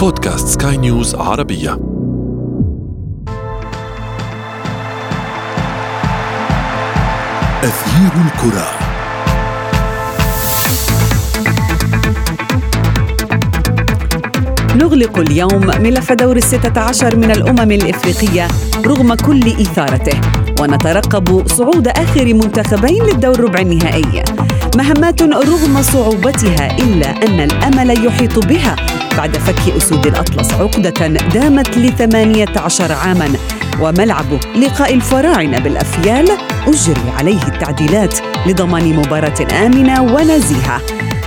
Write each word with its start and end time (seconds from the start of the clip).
بودكاست 0.00 0.62
سكاي 0.62 0.76
نيوز 0.76 1.14
عربية. 1.14 1.72
أثير 7.64 8.12
الكرة. 8.26 8.68
نغلق 14.76 15.18
اليوم 15.18 15.66
ملف 15.66 16.12
دور 16.12 16.36
الستة 16.36 16.80
عشر 16.80 17.16
من 17.16 17.30
الأمم 17.30 17.70
الإفريقية 17.70 18.48
رغم 18.86 19.14
كل 19.14 19.48
إثارته 19.48 20.20
ونترقب 20.60 21.48
صعود 21.48 21.88
آخر 21.88 22.34
منتخبين 22.34 23.02
للدور 23.02 23.40
ربع 23.40 23.60
النهائي. 23.60 24.24
مهمات 24.76 25.22
رغم 25.22 25.82
صعوبتها 25.82 26.78
إلا 26.78 27.08
أن 27.26 27.40
الأمل 27.40 28.06
يحيط 28.06 28.46
بها 28.46 28.76
بعد 29.16 29.36
فك 29.36 29.76
أسود 29.76 30.06
الأطلس 30.06 30.52
عقدة 30.52 31.06
دامت 31.06 31.78
لثمانية 31.78 32.52
عشر 32.56 32.92
عاماً 32.92 33.28
وملعب 33.80 34.26
لقاء 34.56 34.94
الفراعنة 34.94 35.58
بالأفيال 35.58 36.28
أجري 36.66 37.10
عليه 37.18 37.42
التعديلات 37.48 38.18
لضمان 38.46 38.96
مباراة 38.96 39.66
آمنة 39.66 40.02
ونزيهة. 40.02 40.80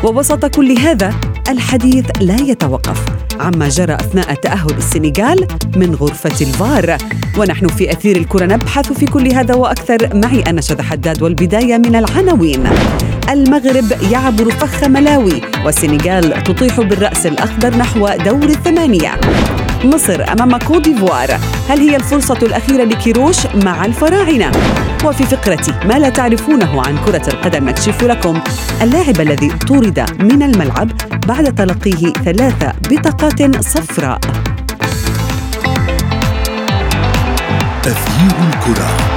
ووسط 0.03 0.45
كل 0.45 0.79
هذا 0.79 1.13
الحديث 1.49 2.05
لا 2.21 2.35
يتوقف 2.35 3.05
عما 3.39 3.69
جرى 3.69 3.95
أثناء 3.95 4.33
تأهل 4.33 4.77
السنغال 4.77 5.47
من 5.75 5.95
غرفة 5.95 6.45
الفار. 6.45 6.97
ونحن 7.37 7.67
في 7.67 7.91
أثير 7.91 8.17
الكره 8.17 8.45
نبحث 8.45 8.93
في 8.93 9.05
كل 9.05 9.31
هذا 9.31 9.55
وأكثر. 9.55 10.09
معي 10.13 10.41
أنا 10.41 10.61
حداد 10.81 11.23
والبداية 11.23 11.77
من 11.77 11.95
العناوين. 11.95 12.63
المغرب 13.29 14.11
يعبر 14.11 14.51
فخ 14.51 14.83
ملاوي 14.83 15.41
والسنغال 15.65 16.43
تطيح 16.43 16.79
بالرأس 16.79 17.25
الأخضر 17.25 17.77
نحو 17.77 18.09
دور 18.25 18.43
الثمانية. 18.43 19.19
مصر 19.83 20.23
أمام 20.31 20.57
كوديفوار 20.57 21.39
هل 21.69 21.79
هي 21.79 21.95
الفرصة 21.95 22.37
الأخيرة 22.41 22.83
لكيروش 22.83 23.37
مع 23.45 23.85
الفراعنة؟ 23.85 24.51
وفي 25.05 25.23
فقرة 25.23 25.85
ما 25.85 25.93
لا 25.93 26.09
تعرفونه 26.09 26.81
عن 26.87 26.97
كرة 27.05 27.27
القدم 27.27 27.69
نكشف 27.69 28.03
لكم 28.03 28.39
اللاعب 28.81 29.21
الذي 29.21 29.49
طرد 29.49 30.05
من 30.19 30.43
الملعب 30.43 30.91
بعد 31.27 31.55
تلقيه 31.55 32.13
ثلاث 32.13 32.71
بطاقات 32.89 33.63
صفراء. 33.65 34.19
أثير 37.85 38.35
الكرة. 38.53 39.12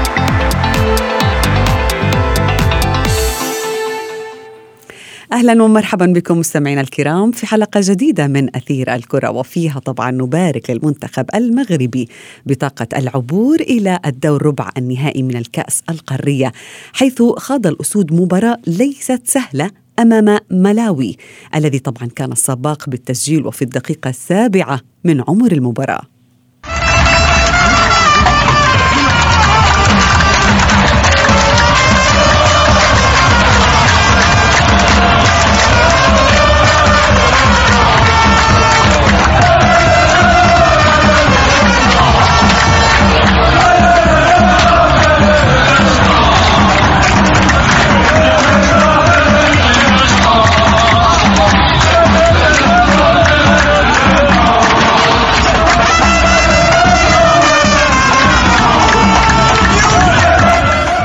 أهلا 5.37 5.63
ومرحبا 5.63 6.07
بكم 6.07 6.39
مستمعينا 6.39 6.81
الكرام 6.81 7.31
في 7.33 7.47
حلقة 7.47 7.81
جديدة 7.85 8.27
من 8.27 8.57
أثير 8.57 8.95
الكرة 8.95 9.31
وفيها 9.31 9.79
طبعا 9.79 10.11
نبارك 10.11 10.71
للمنتخب 10.71 11.27
المغربي 11.35 12.09
بطاقة 12.47 12.87
العبور 12.99 13.61
إلى 13.61 13.99
الدور 14.07 14.47
ربع 14.47 14.71
النهائي 14.79 15.23
من 15.23 15.37
الكأس 15.37 15.83
القارية 15.91 16.53
حيث 16.93 17.23
خاض 17.23 17.67
الأسود 17.67 18.13
مباراة 18.13 18.59
ليست 18.67 19.21
سهلة 19.25 19.71
أمام 19.99 20.39
ملاوي 20.51 21.17
الذي 21.55 21.79
طبعا 21.79 22.09
كان 22.17 22.33
السباق 22.33 22.91
بالتسجيل 22.91 23.47
وفي 23.47 23.63
الدقيقة 23.63 24.11
السابعة 24.11 24.81
من 25.05 25.23
عمر 25.29 25.53
المباراة. 25.53 26.16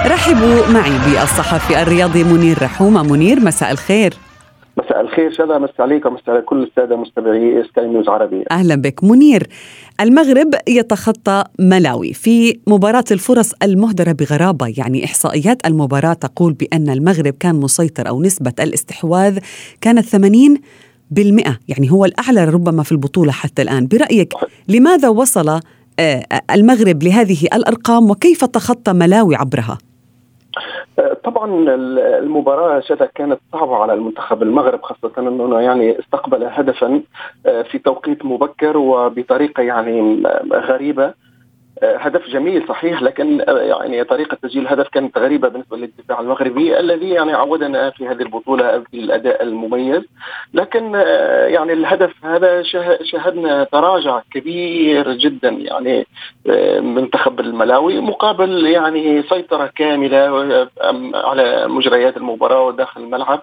رحبوا 0.05 0.67
معي 0.67 0.97
بالصحفي 1.05 1.81
الرياضي 1.81 2.23
منير 2.23 2.63
رحومه 2.63 3.03
منير 3.03 3.39
مساء 3.39 3.71
الخير. 3.71 4.13
الخير 5.01 5.31
شذا 5.31 5.57
مساء 5.57 5.81
عليك 5.81 6.05
ومساء 6.05 6.29
على 6.29 6.41
كل 6.41 6.63
السادة 6.63 6.95
مستمعي 6.95 7.63
سكاي 7.63 7.87
نيوز 7.87 8.09
عربي. 8.09 8.43
أهلا 8.51 8.75
بك. 8.75 9.03
منير 9.03 9.47
المغرب 10.01 10.55
يتخطى 10.67 11.43
ملاوي. 11.59 12.13
في 12.13 12.59
مباراة 12.67 13.03
الفرص 13.11 13.53
المهدرة 13.63 14.11
بغرابة 14.11 14.73
يعني 14.77 15.05
إحصائيات 15.05 15.67
المباراة 15.67 16.13
تقول 16.13 16.53
بأن 16.53 16.89
المغرب 16.89 17.33
كان 17.39 17.55
مسيطر 17.55 18.07
أو 18.07 18.21
نسبة 18.21 18.53
الاستحواذ 18.59 19.39
كانت 19.81 20.05
80 20.05 20.57
بالمئة 21.11 21.57
يعني 21.67 21.91
هو 21.91 22.05
الأعلى 22.05 22.45
ربما 22.45 22.83
في 22.83 22.91
البطولة 22.91 23.31
حتى 23.31 23.61
الآن. 23.61 23.87
برأيك 23.87 24.33
لماذا 24.67 25.09
وصل 25.09 25.59
آه، 25.99 26.25
المغرب 26.51 27.03
لهذه 27.03 27.47
الأرقام؟ 27.53 28.11
وكيف 28.11 28.45
تخطى 28.45 28.93
ملاوي 28.93 29.35
عبرها؟ 29.35 29.77
طبعا 31.23 31.65
المباراة 32.17 32.79
شذا 32.79 33.05
كانت 33.15 33.39
صعبة 33.51 33.75
على 33.75 33.93
المنتخب 33.93 34.43
المغرب 34.43 34.81
خاصة 34.81 35.11
أنه 35.17 35.59
يعني 35.61 35.99
استقبل 35.99 36.43
هدفا 36.43 37.01
في 37.43 37.79
توقيت 37.79 38.25
مبكر 38.25 38.77
وبطريقة 38.77 39.63
يعني 39.63 40.23
غريبة. 40.53 41.13
هدف 41.83 42.27
جميل 42.29 42.67
صحيح 42.67 43.01
لكن 43.01 43.43
يعني 43.47 44.03
طريقة 44.03 44.37
تسجيل 44.41 44.61
الهدف 44.61 44.87
كانت 44.87 45.17
غريبة 45.17 45.47
بالنسبة 45.47 45.77
للدفاع 45.77 46.19
المغربي 46.19 46.79
الذي 46.79 47.09
يعني 47.09 47.33
عودنا 47.33 47.89
في 47.89 48.07
هذه 48.07 48.21
البطولة 48.21 48.83
بالاداء 48.93 49.43
المميز. 49.43 50.03
لكن 50.53 50.93
يعني 51.47 51.73
الهدف 51.73 52.25
هذا 52.25 52.63
شاهدنا 53.03 53.63
تراجع 53.63 54.21
كبير 54.33 55.13
جدا 55.13 55.49
يعني 55.49 56.07
منتخب 56.81 57.39
الملاوي 57.39 57.99
مقابل 57.99 58.67
يعني 58.67 59.23
سيطرة 59.23 59.71
كاملة 59.75 60.67
على 61.13 61.67
مجريات 61.67 62.17
المباراة 62.17 62.61
وداخل 62.61 63.01
الملعب 63.01 63.41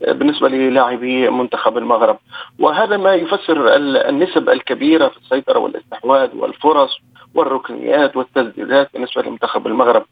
بالنسبة 0.00 0.48
للاعبي 0.48 1.30
منتخب 1.30 1.78
المغرب. 1.78 2.18
وهذا 2.58 2.96
ما 2.96 3.14
يفسر 3.14 3.76
النسب 4.08 4.48
الكبيرة 4.48 5.08
في 5.08 5.16
السيطرة 5.16 5.58
والاستحواذ 5.58 6.36
والفرص 6.36 6.98
والركنيات 7.34 8.16
والتسديدات 8.16 8.90
بالنسبة 8.94 9.22
لمنتخب 9.22 9.66
المغرب. 9.66 10.04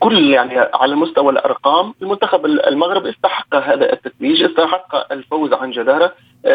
كل 0.00 0.30
يعني 0.30 0.58
على 0.58 0.94
مستوى 0.94 1.32
الأرقام 1.32 1.94
المنتخب 2.02 2.46
المغرب 2.46 3.06
استحق 3.06 3.54
هذا 3.54 3.92
التتويج 3.92 4.42
استحق 4.42 5.12
الفوز 5.12 5.52
عن 5.52 5.70
جدارة. 5.70 6.12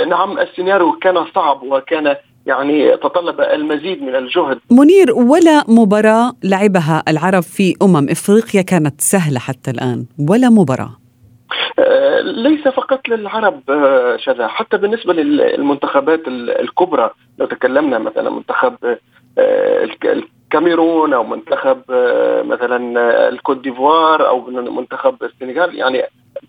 نعم 0.07 0.39
السيناريو 0.39 0.91
كان 0.91 1.25
صعب 1.35 1.63
وكان 1.63 2.16
يعني 2.45 2.97
تطلب 2.97 3.41
المزيد 3.41 4.03
من 4.03 4.16
الجهد. 4.16 4.59
منير 4.72 5.12
ولا 5.13 5.63
مباراة 5.68 6.31
لعبها 6.44 7.03
العرب 7.07 7.44
في 7.44 7.75
أمم 7.81 8.09
إفريقيا 8.09 8.62
كانت 8.62 9.01
سهلة 9.01 9.39
حتى 9.39 9.72
الآن؟ 9.72 10.06
ولا 10.29 10.50
مباراة؟ 10.50 10.97
ليس 12.23 12.68
فقط 12.68 13.09
للعرب 13.09 13.62
شذا. 14.18 14.47
حتى 14.47 14.78
بالنسبة 14.78 15.13
للمنتخبات 15.13 16.22
الكبرى 16.28 17.09
لو 17.39 17.45
تكلمنا 17.45 18.00
مثلا 18.00 18.29
منتخب 18.29 18.75
الكاميرون 19.38 21.14
أو 21.14 21.24
منتخب 21.24 21.81
مثلا 22.46 22.78
الكوت 23.30 23.58
ديفوار 23.58 24.28
أو 24.28 24.42
منتخب 24.50 25.24
السنغال. 25.24 25.75
يعني 25.75 26.03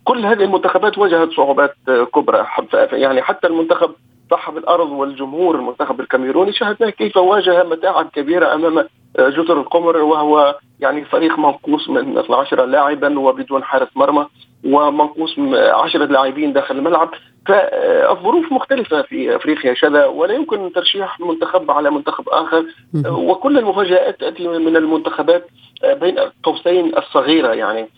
كل 0.05 0.27
هذه 0.27 0.45
المنتخبات 0.45 0.99
واجهت 0.99 1.31
صعوبات 1.31 1.75
كبرى. 2.15 2.47
يعني 2.93 3.23
حتى 3.23 3.47
المنتخب 3.47 3.91
صاحب 4.31 4.57
الأرض 4.57 4.91
والجمهور 4.91 5.55
المنتخب 5.55 6.01
الكاميروني 6.01 6.53
شاهدنا 6.53 6.91
كيف 6.91 7.17
واجه 7.17 7.65
متاعب 7.65 8.09
كبيرة 8.15 8.55
أمام 8.55 8.89
جزر 9.19 9.61
القمر 9.61 9.97
وهو 9.97 10.59
يعني 10.83 11.05
فريق 11.05 11.39
منقوص 11.39 11.89
من 11.89 12.19
12 12.19 12.65
لاعبا 12.65 13.19
وبدون 13.19 13.65
حارس 13.65 13.89
مرمى 13.97 14.27
ومنقوص 14.65 15.39
10 15.39 16.05
لاعبين 16.05 16.53
داخل 16.53 16.77
الملعب. 16.79 17.11
فالظروف 17.47 18.53
مختلفة 18.53 19.03
في 19.03 19.37
أفريقيا 19.37 19.75
شذا 19.75 20.07
ولا 20.07 20.35
يمكن 20.35 20.73
ترشيح 20.73 21.21
منتخب 21.21 21.71
على 21.71 21.91
منتخب 21.91 22.29
آخر. 22.29 22.65
وكل 23.09 23.59
المفاجآت 23.59 24.21
تأتي 24.21 24.49
من 24.49 24.77
المنتخبات 24.77 25.47
بين 25.85 26.19
قوسين 26.43 26.93
الصغيرة 26.99 27.53
يعني 27.55 27.89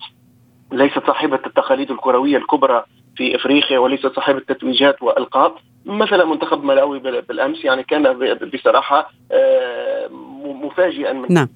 ليست 0.71 0.99
صاحبة 1.07 1.39
التقاليد 1.47 1.91
الكروية 1.91 2.37
الكبرى 2.37 2.85
في 3.15 3.35
إفريقيا 3.35 3.79
وليست 3.79 4.07
صاحبه 4.07 4.39
تتويجات 4.39 5.03
والقاب 5.03 5.51
مثلا 5.85 6.25
منتخب 6.25 6.63
ملاوي 6.63 6.99
بالأمس 6.99 7.65
يعني 7.65 7.83
كان 7.83 8.13
بصراحة 8.53 9.11
مفاجئا 10.43 11.13
من 11.13 11.33
نعم. 11.33 11.49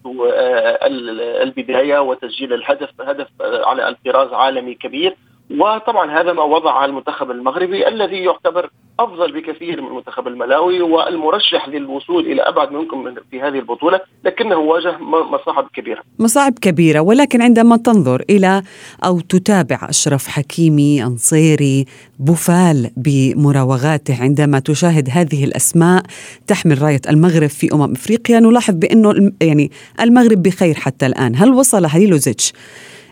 البداية 1.43 1.99
وتسجيل 1.99 2.53
الهدف 2.53 2.89
هدف 3.01 3.27
على 3.41 3.89
الطراز 3.89 4.33
عالمي 4.33 4.73
كبير 4.73 5.15
وطبعا 5.59 6.11
هذا 6.21 6.33
ما 6.33 6.43
وضع 6.43 6.85
المنتخب 6.85 7.31
المغربي 7.31 7.87
الذي 7.87 8.17
يعتبر 8.17 8.69
أفضل 8.99 9.31
بكثير 9.31 9.81
من 9.81 9.87
المنتخب 9.87 10.27
الملاوي 10.27 10.81
والمرشح 10.81 11.69
للوصول 11.69 12.25
إلى 12.25 12.41
أبعد 12.41 12.71
يمكن 12.71 13.15
في 13.31 13.41
هذه 13.41 13.59
البطولة 13.59 13.99
لكنه 14.25 14.57
واجه 14.57 14.97
مصاعب 15.31 15.67
كبيرة. 15.73 16.01
مصاعب 16.19 16.53
كبيرة 16.59 16.99
ولكن 16.99 17.41
عندما 17.41 17.77
تنظر 17.77 18.23
إلى 18.29 18.63
أو 19.05 19.19
تتابع 19.19 19.79
أشرف 19.89 20.27
حكيمي 20.27 21.03
أنصيري 21.03 21.85
بوفال 22.19 22.91
بمراوغاته 22.97 24.23
عندما 24.23 24.59
تشاهد 24.59 25.09
هذه 25.11 25.43
الأسماء 25.43 26.03
تحمل 26.47 26.81
راية 26.81 27.01
المغرب 27.09 27.49
في 27.49 27.73
أمم 27.73 27.91
إفريقيا 27.91 28.39
نلاحظ 28.39 28.73
بأنه 28.73 29.31
يعني 29.41 29.71
المغرب 30.01 30.43
بخير 30.43 30.75
حتى 30.75 31.05
الآن، 31.05 31.35
هل 31.35 31.49
وصل 31.53 31.85
هليلوزيتش 31.85 32.53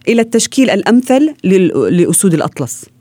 إلى 0.07 0.22
التشكيل 0.22 0.69
الأمثل 0.69 1.33
لأسود 1.92 2.33
الأطلس؟ 2.33 2.97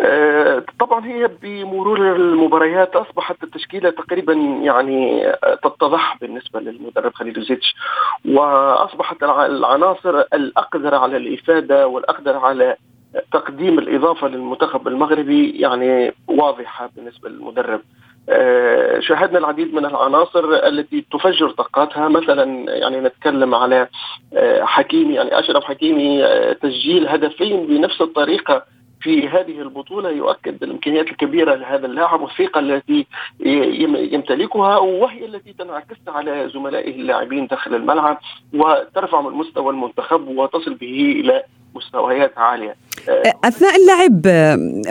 آه، 0.00 0.62
طبعا 0.80 1.06
هي 1.06 1.30
بمرور 1.42 2.16
المباريات 2.16 2.96
أصبحت 2.96 3.42
التشكيلة 3.42 3.90
تقريبا 3.90 4.32
يعني 4.62 5.32
تتضح 5.62 6.16
بالنسبة 6.20 6.60
للمدرب 6.60 7.14
خليل 7.14 7.42
زيتش. 7.48 7.74
وأصبحت 8.24 9.22
العناصر 9.22 10.20
الأقدر 10.20 10.94
على 10.94 11.16
الإفادة 11.16 11.88
والأقدر 11.88 12.36
على 12.36 12.76
تقديم 13.32 13.78
الإضافة 13.78 14.28
للمنتخب 14.28 14.88
المغربي 14.88 15.50
يعني 15.50 16.12
واضحة 16.28 16.90
بالنسبة 16.96 17.28
للمدرب. 17.28 17.80
آه، 18.28 19.00
شاهدنا 19.00 19.38
العديد 19.38 19.74
من 19.74 19.84
العناصر 19.86 20.44
التي 20.54 21.04
تفجر 21.12 21.50
طاقاتها. 21.50 22.08
مثلا 22.08 22.44
يعني 22.76 23.00
نتكلم 23.00 23.54
على 23.54 23.88
آه، 24.36 24.64
حكيمي 24.64 25.14
يعني 25.14 25.38
أشرف 25.38 25.64
حكيمي 25.64 26.24
تسجيل 26.62 27.08
هدفين 27.08 27.66
بنفس 27.66 28.00
الطريقة 28.00 28.64
في 29.08 29.28
هذه 29.28 29.60
البطولة 29.60 30.10
يؤكد 30.10 30.62
الإمكانيات 30.62 31.06
الكبيرة 31.06 31.54
لهذا 31.54 31.86
اللاعب 31.86 32.20
والثقة 32.20 32.60
التي 32.60 33.06
يمتلكها 34.12 34.78
وهي 34.78 35.24
التي 35.24 35.52
تنعكس 35.58 35.96
على 36.08 36.50
زملائه 36.54 36.90
اللاعبين 36.90 37.46
داخل 37.46 37.74
الملعب 37.74 38.18
وترفع 38.54 39.20
من 39.20 39.32
مستوى 39.32 39.70
المنتخب 39.70 40.28
وتصل 40.28 40.74
به 40.74 41.16
إلى 41.20 41.42
مستويات 41.74 42.38
عالية. 42.38 42.76
أثناء 43.44 43.72
اللعب 43.76 44.26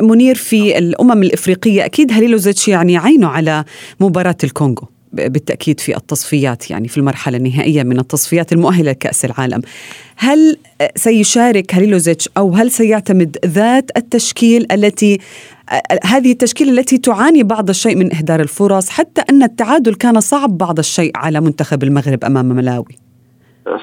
منير 0.02 0.36
في 0.36 0.78
الأمم 0.78 1.24
الإفريقية 1.24 1.86
أكيد 1.86 2.12
هليلوزيتش 2.12 2.68
يعني 2.68 2.98
عينه 2.98 3.28
على 3.28 3.64
مباراة 4.00 4.38
الكونغو. 4.44 4.88
بالتأكيد 5.14 5.80
في 5.80 5.98
التصفيات 5.98 6.72
يعني 6.72 6.88
في 6.88 6.98
المرحلة 6.98 7.38
النهائية 7.38 7.84
من 7.84 8.00
التصفيات 8.00 8.54
المؤهلة 8.54 8.92
لكأس 8.92 9.26
العالم. 9.26 9.62
هل 10.16 10.58
سيشارك 10.96 11.76
هليلوزيتش 11.76 12.30
أو 12.38 12.54
هل 12.54 12.72
سيعتمد 12.72 13.38
ذات 13.46 13.92
التشكيل 13.98 14.68
التي 14.72 15.20
هذه 16.04 16.32
التشكيلة 16.32 16.72
التي 16.72 16.98
تعاني 16.98 17.44
بعض 17.44 17.70
الشيء 17.70 17.96
من 17.96 18.16
إهدار 18.16 18.42
الفرص 18.42 18.90
حتى 18.90 19.22
أن 19.30 19.44
التعادل 19.44 19.96
كان 19.96 20.20
صعب 20.20 20.58
بعض 20.58 20.80
الشيء 20.80 21.12
على 21.16 21.42
منتخب 21.42 21.84
المغرب 21.84 22.26
أمام 22.26 22.46
ملاوي؟ 22.46 23.07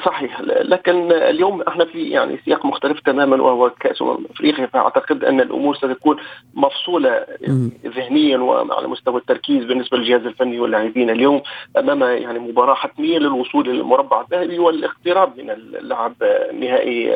صحيح. 0.04 0.40
لكن 0.40 1.12
اليوم 1.12 1.62
إحنا 1.62 1.84
في 1.84 2.10
يعني 2.10 2.38
سياق 2.44 2.66
مختلف 2.66 3.00
تماما 3.00 3.42
وهو 3.42 3.70
كأس 3.70 4.02
أمم 4.02 4.24
أفريقيا. 4.30 4.66
فأعتقد 4.66 5.24
أن 5.24 5.40
الأمور 5.40 5.74
ستكون 5.76 6.16
مفصولة 6.54 7.26
ذهنيا 7.86 8.38
وعلى 8.38 8.88
مستوى 8.88 9.16
التركيز 9.20 9.64
بالنسبة 9.64 9.98
للجهاز 9.98 10.26
الفني 10.26 10.60
واللاعبين 10.60 11.10
اليوم 11.10 11.42
أمام 11.78 12.02
يعني 12.02 12.38
مباراة 12.38 12.74
حتمية 12.74 13.18
للوصول 13.18 13.68
للمربع 13.68 14.20
الذهبي 14.20 14.58
والاقتراب 14.58 15.38
من 15.40 15.50
اللعب 15.50 16.14
نهائي 16.52 17.12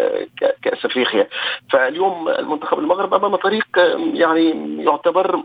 كأس 0.63 0.85
أفريقيا. 0.85 1.27
فاليوم 1.71 2.29
المنتخب 2.29 2.79
المغرب 2.79 3.15
أمام 3.15 3.37
طريق 3.37 3.67
يعني 4.15 4.55
يعتبر 4.85 5.43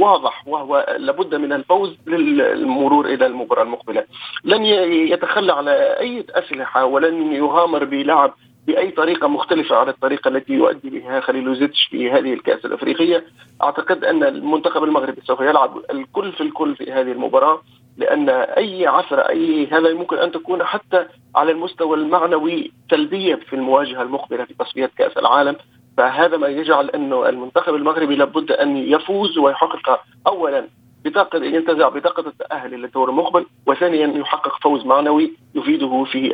واضح 0.00 0.48
وهو 0.48 0.96
لابد 0.98 1.34
من 1.34 1.52
الفوز 1.52 1.96
للمرور 2.06 3.06
إلى 3.06 3.26
المباراة 3.26 3.62
المقبلة. 3.62 4.04
لن 4.44 4.64
يتخلى 4.64 5.52
على 5.52 5.70
أي 6.00 6.24
اسئله 6.30 6.63
الأسلحة 6.64 6.84
ولن 6.84 7.32
يغامر 7.32 7.84
بلعب 7.84 8.34
بأي 8.66 8.90
طريقة 8.90 9.28
مختلفة 9.28 9.76
عن 9.76 9.88
الطريقة 9.88 10.28
التي 10.28 10.52
يؤدي 10.52 10.90
بها 10.90 11.20
خليل 11.20 11.56
زيتش 11.56 11.88
في 11.90 12.10
هذه 12.10 12.32
الكأس 12.32 12.64
الأفريقية. 12.64 13.24
أعتقد 13.62 14.04
أن 14.04 14.22
المنتخب 14.22 14.84
المغربي 14.84 15.20
سوف 15.24 15.40
يلعب 15.40 15.78
الكل 15.90 16.32
في 16.32 16.40
الكل 16.40 16.76
في 16.76 16.92
هذه 16.92 17.12
المباراة 17.12 17.62
لأن 17.96 18.28
أي 18.28 18.86
عثره 18.86 19.28
أي 19.28 19.66
هذا 19.66 19.94
ممكن 19.94 20.16
أن 20.16 20.32
تكون 20.32 20.64
حتى 20.64 21.06
على 21.36 21.52
المستوى 21.52 21.96
المعنوي 21.96 22.72
سلبية 22.90 23.34
في 23.34 23.56
المواجهة 23.56 24.02
المقبلة 24.02 24.44
في 24.44 24.54
تصفيات 24.54 24.90
كأس 24.98 25.16
العالم. 25.16 25.56
فهذا 25.96 26.36
ما 26.36 26.48
يجعل 26.48 26.90
انه 26.90 27.28
المنتخب 27.28 27.74
المغربي 27.74 28.16
لابد 28.16 28.52
أن 28.52 28.76
يفوز 28.76 29.38
ويحقق 29.38 30.00
اولا 30.26 30.68
بطاقة 31.04 31.44
ينتزع 31.44 31.88
بطاقة 31.88 32.28
التأهل 32.28 32.70
للدور 32.70 33.10
المقبل 33.10 33.46
وثانيا 33.66 34.06
يحقق 34.06 34.62
فوز 34.62 34.86
معنوي 34.86 35.32
يفيده 35.54 36.04
في 36.12 36.32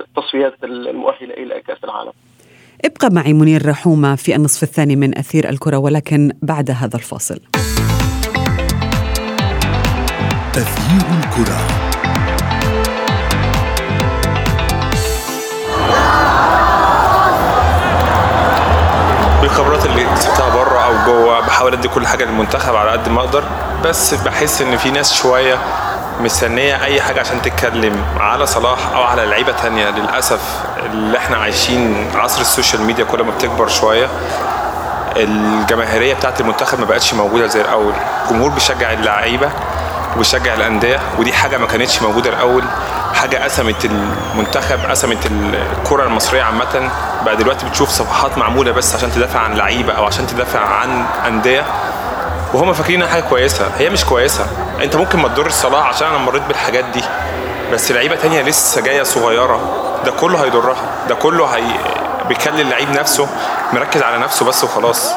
التصفيات 0.00 0.54
آه، 0.62 0.66
المؤهلة 0.66 1.34
إلى 1.34 1.60
كأس 1.60 1.84
العالم. 1.84 2.12
ابقى 2.84 3.08
معي 3.12 3.32
منير 3.32 3.68
رحومة 3.68 4.14
في 4.14 4.36
النصف 4.36 4.62
الثاني 4.62 4.96
من 4.96 5.18
أثير 5.18 5.48
الكرة 5.48 5.76
ولكن 5.76 6.32
بعد 6.42 6.70
هذا 6.70 6.96
الفاصل. 6.96 7.40
أثير 10.56 11.06
الكرة. 11.18 11.90
بالخبرات 19.40 19.86
اللي 19.86 20.04
كسبتها 20.04 20.54
بره 20.54 20.78
أو 20.78 21.06
جوه 21.06 21.40
بحاول 21.40 21.72
أدي 21.72 21.88
كل 21.88 22.06
حاجة 22.06 22.24
للمنتخب 22.24 22.74
على 22.74 22.90
قد 22.90 23.08
ما 23.08 23.20
أقدر. 23.20 23.69
بس 23.84 24.14
بحس 24.14 24.62
إن 24.62 24.76
في 24.76 24.90
ناس 24.90 25.14
شوية 25.14 25.58
مستنية 26.20 26.84
أي 26.84 27.00
حاجة 27.00 27.20
عشان 27.20 27.42
تتكلم 27.42 28.04
على 28.20 28.46
صلاح 28.46 28.78
أو 28.94 29.02
على 29.02 29.26
لعيبة 29.26 29.52
تانية. 29.52 29.90
للأسف 29.90 30.40
اللي 30.86 31.18
إحنا 31.18 31.36
عايشين 31.36 32.10
عصر 32.14 32.40
السوشيال 32.40 32.82
ميديا 32.82 33.04
كل 33.04 33.22
ما 33.22 33.30
بتكبر 33.30 33.68
شوية 33.68 34.08
الجماهيرية 35.16 36.14
بتاعت 36.14 36.40
المنتخب 36.40 36.78
ما 36.80 36.84
بقتش 36.84 37.14
موجودة 37.14 37.46
زي 37.46 37.60
الأول. 37.60 37.92
الجمهور 38.24 38.50
بيشجع 38.50 38.92
اللعيبة 38.92 39.50
وبيشجع 40.16 40.54
الأندية 40.54 41.00
ودي 41.18 41.32
حاجة 41.32 41.58
ما 41.58 41.66
كانتش 41.66 42.02
موجودة 42.02 42.30
الأول. 42.30 42.62
حاجة 43.14 43.36
قسمت 43.44 43.84
المنتخب 43.84 44.78
قسمت 44.90 45.26
الكرة 45.26 46.04
المصرية 46.04 46.42
عامة. 46.42 46.90
بقى 47.24 47.36
دلوقتي 47.36 47.66
بتشوف 47.66 47.88
صفحات 47.90 48.38
معمولة 48.38 48.72
بس 48.72 48.94
عشان 48.94 49.12
تدافع 49.12 49.40
عن 49.40 49.54
لعيبة 49.54 49.92
أو 49.92 50.04
عشان 50.04 50.26
تدافع 50.26 50.60
عن 50.60 51.04
أندية. 51.26 51.64
وهم 52.54 52.72
فاكرين 52.72 53.06
حاجة 53.06 53.20
كويسة. 53.22 53.70
هي 53.78 53.90
مش 53.90 54.04
كويسة. 54.04 54.46
أنت 54.82 54.96
ممكن 54.96 55.18
ما 55.18 55.28
تضرش 55.28 55.52
صلاح 55.52 55.86
عشان 55.86 56.08
أنا 56.08 56.18
مريت 56.18 56.42
بالحاجات 56.42 56.84
دي. 56.84 57.02
بس 57.72 57.92
لعيبة 57.92 58.16
تانية 58.16 58.42
لسه 58.42 58.80
جاية 58.80 59.02
صغيرة. 59.02 59.60
ده 60.04 60.10
كله 60.10 60.44
هيضرها. 60.44 61.06
ده 61.08 61.14
كله 61.14 61.44
هي 61.46 61.62
بيخلي 62.28 62.62
اللعيب 62.62 62.90
نفسه 62.90 63.28
مركز 63.72 64.02
على 64.02 64.18
نفسه 64.18 64.46
بس 64.46 64.64
وخلاص. 64.64 65.10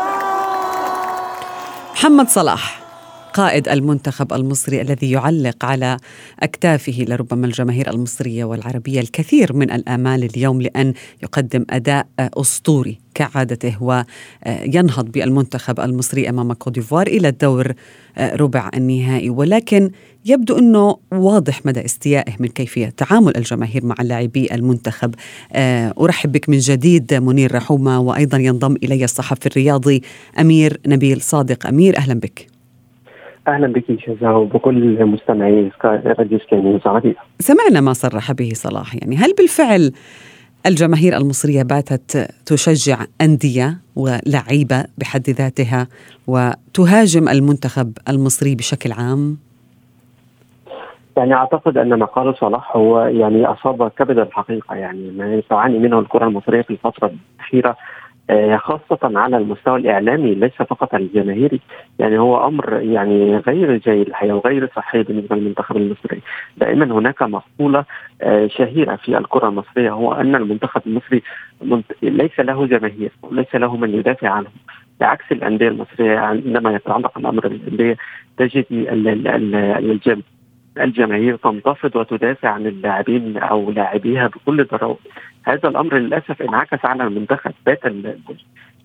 محمد 1.96 2.30
صلاح. 2.30 2.83
قائد 3.34 3.70
المنتخب 3.70 4.34
المصري 4.34 4.82
الذي 4.82 5.12
يعلق 5.12 5.66
على 5.66 5.98
أكتافه 6.40 7.06
لربما 7.08 7.48
الجماهير 7.48 7.90
المصرية 7.90 8.44
والعربية 8.44 9.00
الكثير 9.00 9.54
من 9.54 9.72
الآمال 9.72 10.24
اليوم 10.24 10.62
لأن 10.62 10.94
يقدم 11.24 11.66
أداء 11.70 12.08
أسطوري 12.20 13.00
كعادته 13.16 13.84
وينهض 13.84 15.12
بالمنتخب 15.12 15.80
المصري 15.80 16.30
أمام 16.30 16.54
كوديفوار 16.54 17.08
إلى 17.08 17.28
الدور 17.28 17.74
ربع 18.18 18.70
النهائي. 18.76 19.30
ولكن 19.30 19.92
يبدو 20.26 20.58
أنه 20.58 20.98
واضح 21.12 21.66
مدى 21.66 21.86
استيائه 21.86 22.34
من 22.40 22.48
كيفية 22.48 22.90
تعامل 22.98 23.38
الجماهير 23.38 23.86
مع 23.86 23.96
لاعبي 24.02 24.56
المنتخب. 24.56 25.16
أرحب 26.02 26.32
بك 26.32 26.50
من 26.50 26.58
جديد 26.58 27.14
منير 27.14 27.56
رحومة 27.56 28.00
وأيضا 28.00 28.38
ينضم 28.38 28.76
إلي 28.84 29.04
الصحفي 29.04 29.46
الرياضي 29.46 30.02
أمير 30.40 30.80
نبيل 30.88 31.22
صادق. 31.22 31.68
أمير 31.68 31.98
أهلا 31.98 32.14
بك. 32.14 32.53
أهلا 33.48 33.68
بك 33.68 34.00
شذا 34.00 34.30
وبكل 34.30 35.06
مستمعي 35.06 35.72
راديو 35.86 36.40
سكاي 36.40 36.62
نيوز 36.62 36.82
عربية. 36.86 37.16
سمعنا 37.40 37.82
ما 37.82 37.94
صرح 37.94 38.32
به 38.32 38.50
صلاح 38.54 38.96
يعني 38.96 39.16
هل 39.16 39.34
بالفعل 39.38 39.92
الجماهير 40.66 41.18
المصرية 41.18 41.64
باتت 41.64 42.28
تشجع 42.46 42.98
أندية 43.22 43.78
ولعيبة 43.96 44.86
بحد 44.98 45.30
ذاتها 45.30 45.88
وتهاجم 46.28 47.30
المنتخب 47.30 47.98
المصري 48.10 48.56
بشكل 48.56 48.92
عام؟ 48.92 49.38
يعني 51.18 51.34
أعتقد 51.34 51.78
أن 51.78 51.94
ما 51.94 52.06
قاله 52.06 52.34
صلاح 52.34 52.76
هو 52.76 53.00
يعني 53.02 53.46
أصاب 53.46 53.88
كبد 53.88 54.18
الحقيقة 54.20 54.76
يعني 54.76 55.12
ما 55.12 55.42
تعاني 55.50 55.80
منه 55.80 56.00
الكرة 56.00 56.28
المصرية 56.28 56.62
في 56.62 56.70
الفترة 56.70 57.12
الأخيرة 57.40 57.78
خاصة 58.58 59.00
على 59.04 59.38
المستوى 59.38 59.80
الإعلامي 59.80 60.36
ليس 60.36 60.52
فقط 60.54 60.96
الجماهيري. 60.96 61.60
يعني 62.00 62.20
هو 62.20 62.48
أمر 62.48 62.80
يعني 62.82 63.38
غير 63.38 63.78
جيد 63.78 64.08
الحقيقة 64.08 64.36
وغير 64.36 64.70
صحي 64.76 65.04
بالنسبة 65.04 65.36
للمنتخب 65.36 65.78
المصري. 65.78 66.22
دائما 66.58 66.86
هناك 66.86 67.22
مقولة 67.24 67.86
آه، 68.22 68.48
شهيرة 68.48 68.96
في 68.96 69.18
الكرة 69.18 69.48
المصرية 69.48 69.92
هو 69.92 70.14
أن 70.14 70.36
المنتخب 70.36 70.82
المصري 70.88 71.22
ليس 72.02 72.40
له 72.40 72.66
جماهير 72.66 73.12
وليس 73.22 73.56
له 73.56 73.78
من 73.78 73.94
يدافع 73.96 74.30
عنه. 74.30 74.50
بعكس 75.00 75.32
الأندية 75.32 75.68
المصرية 75.68 76.20
عندما 76.20 76.76
يتعلق 76.76 77.18
الأمر 77.18 77.48
بالأندية 77.48 77.98
تجد 78.38 78.66
الجمع 78.72 80.22
الجماهير 80.78 81.36
تنتفض 81.36 81.96
وتدافع 81.96 82.50
عن 82.50 82.68
اللاعبين 82.68 83.38
أو 83.38 83.72
لاعبيها 83.72 84.28
بكل 84.28 84.64
ضراوه 84.64 84.98
هذا 85.44 85.70
الأمر 85.70 85.98
للأسف 85.98 86.42
انعكس 86.42 86.86
على 86.86 87.04
المنتخب 87.04 87.52
بات 87.66 87.80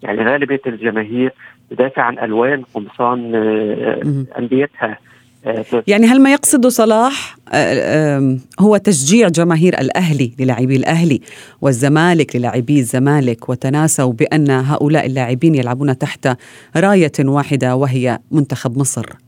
يعني 0.02 0.24
غالبية 0.24 0.60
الجماهير 0.66 1.32
تدافع 1.70 2.02
عن 2.02 2.18
ألوان 2.18 2.62
قمصان 2.74 3.34
آه، 3.34 4.24
أنديتها 4.38 4.98
آه، 5.46 5.64
يعني 5.86 6.06
هل 6.06 6.22
ما 6.22 6.32
يقصد 6.32 6.66
صلاح 6.66 7.36
آه، 7.52 8.36
هو 8.60 8.76
تشجيع 8.76 9.28
جماهير 9.28 9.80
الأهلي 9.80 10.32
للاعبي 10.38 10.76
الأهلي 10.76 11.20
والزمالك 11.60 12.36
للاعبي 12.36 12.78
الزمالك 12.78 13.48
وتناسوا 13.48 14.12
بأن 14.12 14.50
هؤلاء 14.50 15.06
اللاعبين 15.06 15.54
يلعبون 15.54 15.98
تحت 15.98 16.28
راية 16.76 17.12
واحدة 17.20 17.76
وهي 17.76 18.18
منتخب 18.30 18.78
مصر؟ 18.78 19.27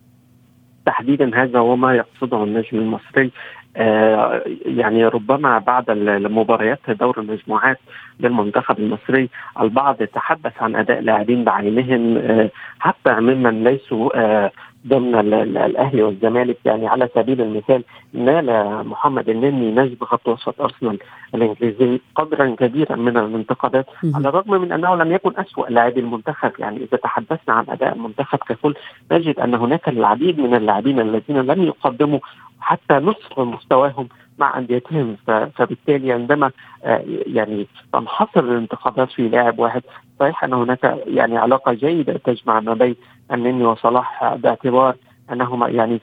تحديدا 0.87 1.43
هذا 1.43 1.59
هو 1.59 1.77
ما 1.77 1.95
يقصده 1.95 2.45
النجم 2.45 2.79
المصري. 2.79 3.31
آه 3.77 4.43
يعني 4.67 5.07
ربما 5.07 5.59
بعد 5.59 5.91
المباريات 5.91 6.91
دور 6.91 7.19
المجموعات 7.19 7.79
للمنتخب 8.21 8.79
المصري 8.79 9.29
البعض 9.61 10.03
يتحدث 10.03 10.63
عن 10.63 10.77
أداء 10.77 11.01
لاعبين 11.01 11.45
بعينهم 11.45 12.17
آه 12.17 12.51
حتى 12.81 13.13
ممن 13.21 13.65
ليسوا 13.65 14.11
آه 14.15 14.51
ضمن 14.89 15.15
الأهلي 15.57 16.03
والزمالك. 16.03 16.57
يعني 16.65 16.89
على 16.89 17.09
سبيل 17.15 17.41
المثال 17.41 17.85
نال 18.13 18.49
محمد 18.89 19.29
النني 19.29 19.71
نجم 19.71 19.97
خط 20.01 20.29
وسط 20.29 20.61
أرسنال 20.61 20.99
الإنجليزي 21.35 22.01
قدرا 22.15 22.55
كبيرا 22.59 22.97
من 22.97 23.17
الانتقادات 23.17 23.87
على 24.15 24.29
الرغم 24.29 24.61
من 24.61 24.73
أنه 24.73 24.95
لم 24.95 25.13
يكن 25.13 25.33
أسوأ 25.37 25.67
لاعبي 25.69 26.01
المنتخب. 26.01 26.53
يعني 26.59 26.77
إذا 26.77 26.97
تحدثنا 26.97 27.55
عن 27.55 27.65
أداء 27.69 27.95
المنتخب 27.95 28.39
ككل 28.39 28.75
نجد 29.13 29.41
أن 29.41 29.55
هناك 29.55 29.89
العديد 29.89 30.41
من 30.41 30.55
اللاعبين 30.55 31.01
الذين 31.01 31.37
لم 31.37 31.63
يقدموا 31.63 32.19
حتى 32.61 32.95
نصف 32.95 33.41
مستواهم 33.41 34.09
مع 34.41 34.59
أنديتهم. 34.59 35.17
فبالتالي 35.27 36.13
عندما 36.13 36.51
آه، 36.85 37.03
يعني 37.07 37.67
تنحصر 37.93 38.41
الانتقادات 38.41 39.11
في 39.11 39.29
لاعب 39.29 39.59
واحد 39.59 39.83
صحيح 40.21 40.45
أن 40.45 40.53
هناك 40.53 40.99
يعني 41.07 41.39
علاقة 41.39 41.73
جيدة 41.73 42.21
تجمع 42.25 42.61
ما 42.61 42.75
بين 42.75 42.97
النني 43.33 43.65
وصلاح 43.65 44.35
باعتبار 44.35 44.95
أنهما 45.33 45.69
يعني 45.69 46.01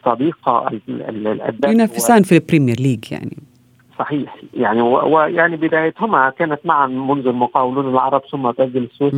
الأداء 0.87 1.71
ينافسان 1.71 2.23
في 2.23 2.35
ال 2.35 2.40
Premier 2.40 2.75
League 2.79 3.11
يعني. 3.11 3.37
صحيح. 3.99 4.37
يعني 4.53 4.81
ويعني 4.81 5.55
بدايتهما 5.57 6.29
كانت 6.29 6.59
معا 6.65 6.87
منذ 6.87 7.27
المقاولون 7.27 7.89
العرب 7.89 8.21
ثم 8.31 8.51
تسجيل 8.51 8.83
السويس. 8.83 9.13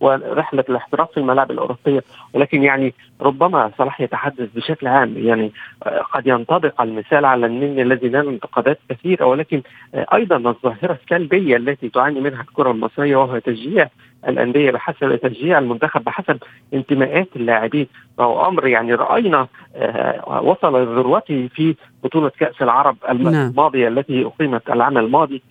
ورحلة 0.00 0.64
الاحتراف 0.68 1.10
في 1.10 1.16
الملاعب 1.20 1.50
الأوروبية 1.50 2.02
ولكن 2.32 2.62
يعني 2.62 2.94
ربما 3.20 3.70
صلاح 3.78 4.00
يتحدث 4.00 4.48
بشكل 4.54 4.86
عام 4.86 5.14
يعني 5.16 5.52
آه، 5.86 6.00
قد 6.00 6.26
ينطبق 6.26 6.82
المثال 6.82 7.24
على 7.24 7.46
النني 7.46 7.82
الذي 7.82 8.08
نال 8.08 8.28
انتقادات 8.28 8.78
كثيرة 8.88 9.26
ولكن 9.26 9.62
آه، 9.94 10.06
أيضا 10.14 10.36
الظاهرة 10.36 10.98
السلبية 11.02 11.56
التي 11.56 11.88
تعاني 11.88 12.20
منها 12.20 12.40
الكرة 12.40 12.70
المصرية 12.70 13.16
وهو 13.16 13.38
تشجيع 13.38 13.88
الأندية 14.28 14.70
بحسب 14.70 15.16
تشجيع 15.16 15.58
المنتخب 15.58 16.04
بحسب 16.04 16.38
انتماءات 16.74 17.28
اللاعبين 17.36 17.86
وهو 18.18 18.48
أمر 18.48 18.66
يعني 18.66 18.94
رأينا 18.94 19.46
آه، 19.76 20.40
وصل 20.42 20.82
لذروته 20.82 21.48
في 21.54 21.74
بطولة 22.04 22.30
كأس 22.38 22.62
العرب 22.62 22.96
نعم. 23.08 23.34
الماضية 23.34 23.88
التي 23.88 24.24
أقيمت 24.24 24.70
العام 24.70 24.98
الماضي 24.98 25.42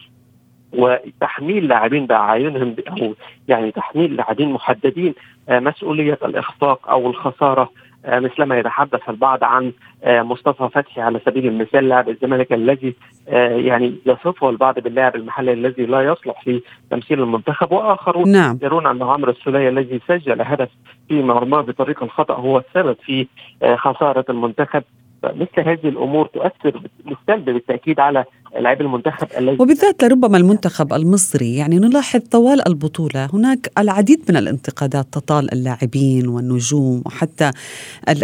وتحميل 0.73 1.67
لاعبين 1.67 2.05
باعينهم 2.05 2.75
أو 2.89 3.13
يعني 3.47 3.71
تحميل 3.71 4.15
لاعبين 4.15 4.51
محددين 4.51 5.13
آه، 5.49 5.59
مسؤولية 5.59 6.19
الإخفاق 6.25 6.89
أو 6.89 7.09
الخسارة 7.09 7.69
آه، 8.05 8.19
مثلما 8.19 8.59
يتحدث 8.59 9.09
البعض 9.09 9.43
عن 9.43 9.71
آه، 10.03 10.21
مصطفى 10.21 10.69
فتحي 10.73 11.01
على 11.01 11.19
سبيل 11.25 11.47
المثال 11.47 11.89
لاعب 11.89 12.09
الزمالك 12.09 12.53
الذي 12.53 12.95
يعني 13.27 13.95
يصفه 14.05 14.49
البعض 14.49 14.79
باللاعب 14.79 15.15
المحلي 15.15 15.53
الذي 15.53 15.85
لا 15.85 16.01
يصلح 16.01 16.43
في 16.43 16.61
تمثيل 16.91 17.19
المنتخب 17.21 17.71
وآخرون 17.71 18.31
نعم. 18.31 18.59
يرون 18.61 18.87
أن 18.87 19.03
عمرو 19.03 19.31
السولية 19.31 19.69
الذي 19.69 20.01
سجل 20.07 20.41
هدف 20.41 20.69
في 21.07 21.23
مرماه 21.23 21.61
بطريقه 21.61 22.03
الخطأ 22.03 22.33
هو 22.33 22.57
السبب 22.57 22.95
في 23.05 23.27
خسارة 23.75 24.25
المنتخب 24.29 24.83
فمثل 25.25 25.69
هذه 25.69 25.89
الأمور 25.89 26.27
تؤثر 26.27 26.81
بالسلب 27.05 27.45
بالتأكيد 27.45 27.99
على 27.99 28.25
لاعبي 28.59 28.83
المنتخب 28.83 29.27
الذي 29.37 29.57
وبالذات 29.59 30.03
لربما 30.03 30.37
المنتخب 30.37 30.93
المصري 30.93 31.55
يعني 31.55 31.79
نلاحظ 31.79 32.19
طوال 32.19 32.67
البطولة 32.67 33.29
هناك 33.33 33.71
العديد 33.77 34.19
من 34.29 34.37
الانتقادات 34.37 35.05
تطال 35.11 35.53
اللاعبين 35.53 36.27
والنجوم 36.27 37.03
وحتى 37.05 37.51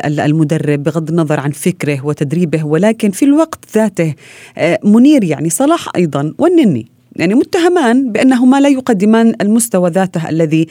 المدرب 0.05 0.83
بغض 0.83 1.09
النظر 1.09 1.39
عن 1.39 1.51
فكره 1.51 2.05
وتدريبه 2.05 2.65
ولكن 2.65 3.09
في 3.11 3.25
الوقت 3.25 3.65
ذاته 3.75 4.15
آه، 4.57 4.79
منير 4.83 5.23
يعني 5.23 5.49
صلاح 5.49 5.87
أيضا 5.95 6.33
والنني. 6.39 7.00
يعني 7.21 7.35
متهمان 7.35 8.11
بأنهما 8.11 8.59
لا 8.59 8.69
يقدمان 8.69 9.33
المستوى 9.41 9.89
ذاته 9.89 10.29
الذي 10.29 10.67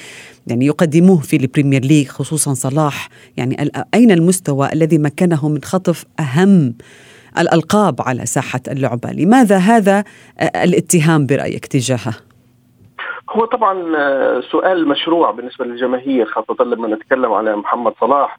يعني 0.47 0.67
يقدموه 0.67 1.21
في 1.21 1.37
ال 1.37 1.43
Premier 1.43 1.85
League 1.85 2.09
خصوصا 2.09 2.55
صلاح. 2.55 3.09
يعني 3.37 3.71
أين 3.95 4.11
المستوى 4.11 4.73
الذي 4.73 4.99
مكنه 4.99 5.49
من 5.49 5.63
خطف 5.63 6.05
أهم 6.21 6.75
الألقاب 7.39 8.01
على 8.01 8.27
ساحة 8.27 8.61
اللعبة؟ 8.69 9.13
لماذا 9.13 9.57
هذا 9.57 10.05
الاتهام 10.41 11.27
برأيك 11.27 11.67
تجاهه؟ 11.67 12.15
هو 13.31 13.45
طبعا 13.45 13.75
سؤال 14.41 14.89
مشروع 14.89 15.31
بالنسبة 15.31 15.65
للجماهير 15.65 16.27
خاصة 16.27 16.65
لما 16.65 16.89
نتكلم 16.89 17.33
على 17.33 17.57
محمد 17.57 17.93
صلاح. 18.01 18.39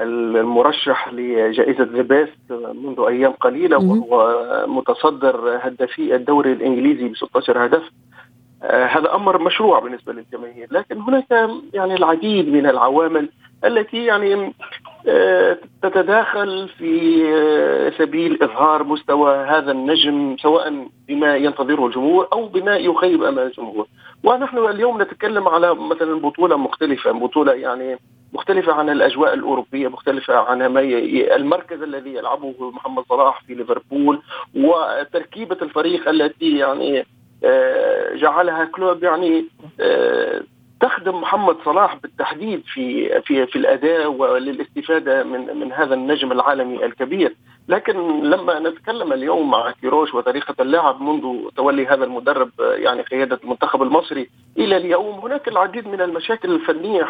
المرشح 0.00 1.12
لجائزة 1.12 1.84
The 1.92 2.02
Best 2.02 2.52
منذ 2.74 3.00
أيام 3.08 3.32
قليلة 3.32 3.76
وهو 3.78 4.64
متصدر 4.66 5.58
هدافي 5.62 6.14
الدوري 6.14 6.52
الإنجليزي 6.52 7.08
ب 7.08 7.16
16 7.16 7.64
هدف. 7.64 7.82
آه 8.62 8.84
هذا 8.86 9.14
أمر 9.14 9.42
مشروع 9.42 9.78
بالنسبة 9.78 10.12
للجماهير 10.12 10.68
لكن 10.70 11.00
هناك 11.00 11.50
يعني 11.74 11.94
العديد 11.94 12.48
من 12.48 12.66
العوامل 12.66 13.28
التي 13.64 14.04
يعني 14.04 14.52
آه 15.08 15.58
تتداخل 15.82 16.68
في 16.78 17.22
آه 17.34 17.90
سبيل 17.98 18.42
إظهار 18.42 18.84
مستوى 18.84 19.36
هذا 19.36 19.72
النجم 19.72 20.36
سواء 20.40 20.88
بما 21.08 21.36
ينتظره 21.36 21.86
الجمهور 21.86 22.28
أو 22.32 22.46
بما 22.46 22.76
يخيب 22.76 23.22
أمال 23.22 23.46
الجمهور. 23.46 23.86
ونحن 24.24 24.58
اليوم 24.58 25.02
نتكلم 25.02 25.48
على 25.48 25.74
مثلا 25.74 26.20
بطولة 26.20 26.56
مختلفة 26.56 27.12
بطولة 27.12 27.52
يعني 27.52 27.98
مختلفة 28.32 28.72
عن 28.72 28.90
الأجواء 28.90 29.34
الأوروبية 29.34 29.88
مختلفة 29.88 30.36
عن 30.36 30.62
المركز 31.36 31.82
الذي 31.82 32.14
يلعبه 32.14 32.54
محمد 32.60 33.04
صلاح 33.08 33.42
في 33.42 33.54
ليفربول 33.54 34.22
وتركيبة 34.54 35.56
الفريق 35.62 36.08
التي 36.08 36.58
يعني 36.58 37.06
آه، 37.44 38.14
جعلها 38.14 38.64
كلوب 38.64 39.04
يعني 39.04 39.44
آه، 39.80 40.42
تخدم 40.80 41.20
محمد 41.20 41.56
صلاح 41.64 41.96
بالتحديد 41.96 42.62
في 42.74 43.08
في 43.22 43.46
في 43.46 43.56
الأداء 43.56 44.12
وللاستفادة 44.12 45.24
من 45.24 45.56
من 45.56 45.72
هذا 45.72 45.94
النجم 45.94 46.32
العالمي 46.32 46.84
الكبير، 46.84 47.34
لكن 47.68 48.20
لما 48.22 48.58
نتكلم 48.58 49.12
اليوم 49.12 49.50
مع 49.50 49.70
كيروش 49.70 50.14
وطريقة 50.14 50.54
اللعب 50.60 51.00
منذ 51.00 51.48
تولي 51.56 51.86
هذا 51.86 52.04
المدرب 52.04 52.50
يعني 52.60 53.02
قيادة 53.02 53.40
المنتخب 53.44 53.82
المصري 53.82 54.30
إلى 54.58 54.76
اليوم 54.76 55.18
هناك 55.18 55.48
العديد 55.48 55.88
من 55.88 56.00
المشاكل 56.00 56.50
الفنية 56.50 57.04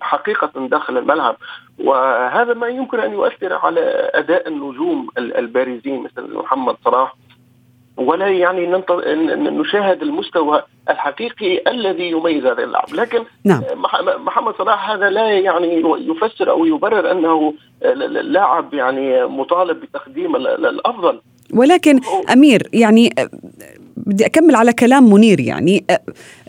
حقيقة 0.00 0.66
داخل 0.68 0.98
الملعب. 0.98 1.36
وهذا 1.78 2.54
ما 2.54 2.66
يمكن 2.66 3.00
أن 3.00 3.12
يؤثر 3.12 3.52
على 3.52 4.10
أداء 4.14 4.48
النجوم 4.48 5.08
البارزين 5.18 6.02
مثل 6.02 6.34
محمد 6.34 6.76
صلاح 6.84 7.14
ولا 8.08 8.28
يعني 8.28 8.82
نشاهد 9.50 10.02
المستوى 10.02 10.62
الحقيقي 10.90 11.70
الذي 11.70 12.10
يميز 12.10 12.44
هذا 12.44 12.64
اللاعب 12.64 12.94
لكن 12.94 13.18
نعم. 13.44 13.62
محمد 14.24 14.54
صلاح 14.58 14.90
هذا 14.90 15.10
لا 15.10 15.30
يعني 15.30 15.82
يفسر 15.98 16.50
أو 16.50 16.64
يبرر 16.64 17.10
أنه 17.10 17.54
لاعب 18.22 18.74
يعني 18.74 19.26
مطالب 19.26 19.80
بتقديم 19.80 20.36
الأفضل. 20.36 21.20
ولكن 21.54 22.00
أمير 22.32 22.68
يعني 22.72 23.10
بدي 23.96 24.26
أكمل 24.26 24.54
على 24.54 24.72
كلام 24.72 25.12
منير 25.12 25.40
يعني. 25.40 25.84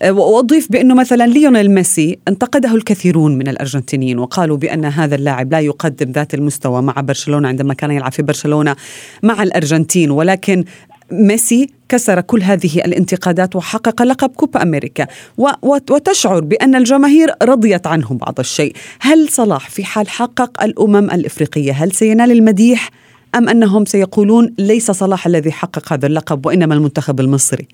وأضيف 0.10 0.72
بأنه 0.72 0.96
مثلا 0.96 1.28
ليونيل 1.28 1.72
ميسي 1.72 2.20
انتقده 2.28 2.76
الكثيرون 2.76 3.38
من 3.38 3.48
الأرجنتينيين 3.48 4.20
وقالوا 4.20 4.58
بأن 4.58 4.86
هذا 4.86 5.16
اللاعب 5.16 5.52
لا 5.52 5.60
يقدم 5.60 6.12
ذات 6.12 6.34
المستوى 6.34 6.82
مع 6.82 6.94
برشلونة 6.98 7.48
عندما 7.48 7.74
كان 7.74 7.92
يلعب 7.92 8.12
في 8.12 8.22
برشلونة 8.22 8.76
مع 9.24 9.44
الأرجنتين. 9.44 10.12
ولكن 10.12 10.66
ميسي 11.14 11.70
كسر 11.90 12.22
كل 12.22 12.42
هذه 12.42 12.78
الانتقادات 12.86 13.56
وحقق 13.56 14.02
لقب 14.02 14.30
كوبا 14.30 14.62
أمريكا. 14.64 15.08
وتشعر 15.64 16.40
بأن 16.40 16.76
الجماهير 16.76 17.30
رضيت 17.44 17.88
عنه 17.88 18.18
بعض 18.22 18.40
الشيء. 18.40 18.74
هل 19.02 19.30
صلاح 19.30 19.70
في 19.70 19.84
حال 19.84 20.10
حقق 20.10 20.64
الأمم 20.64 21.12
الإفريقية 21.12 21.72
هل 21.72 21.92
سينال 21.92 22.32
المديح 22.32 22.90
أم 23.36 23.50
أنهم 23.50 23.86
سيقولون 23.86 24.56
ليس 24.60 24.92
صلاح 24.92 25.26
الذي 25.26 25.52
حقق 25.52 25.94
هذا 25.94 26.08
اللقب 26.08 26.46
وإنما 26.46 26.76
المنتخب 26.76 27.20
المصري؟ 27.20 27.68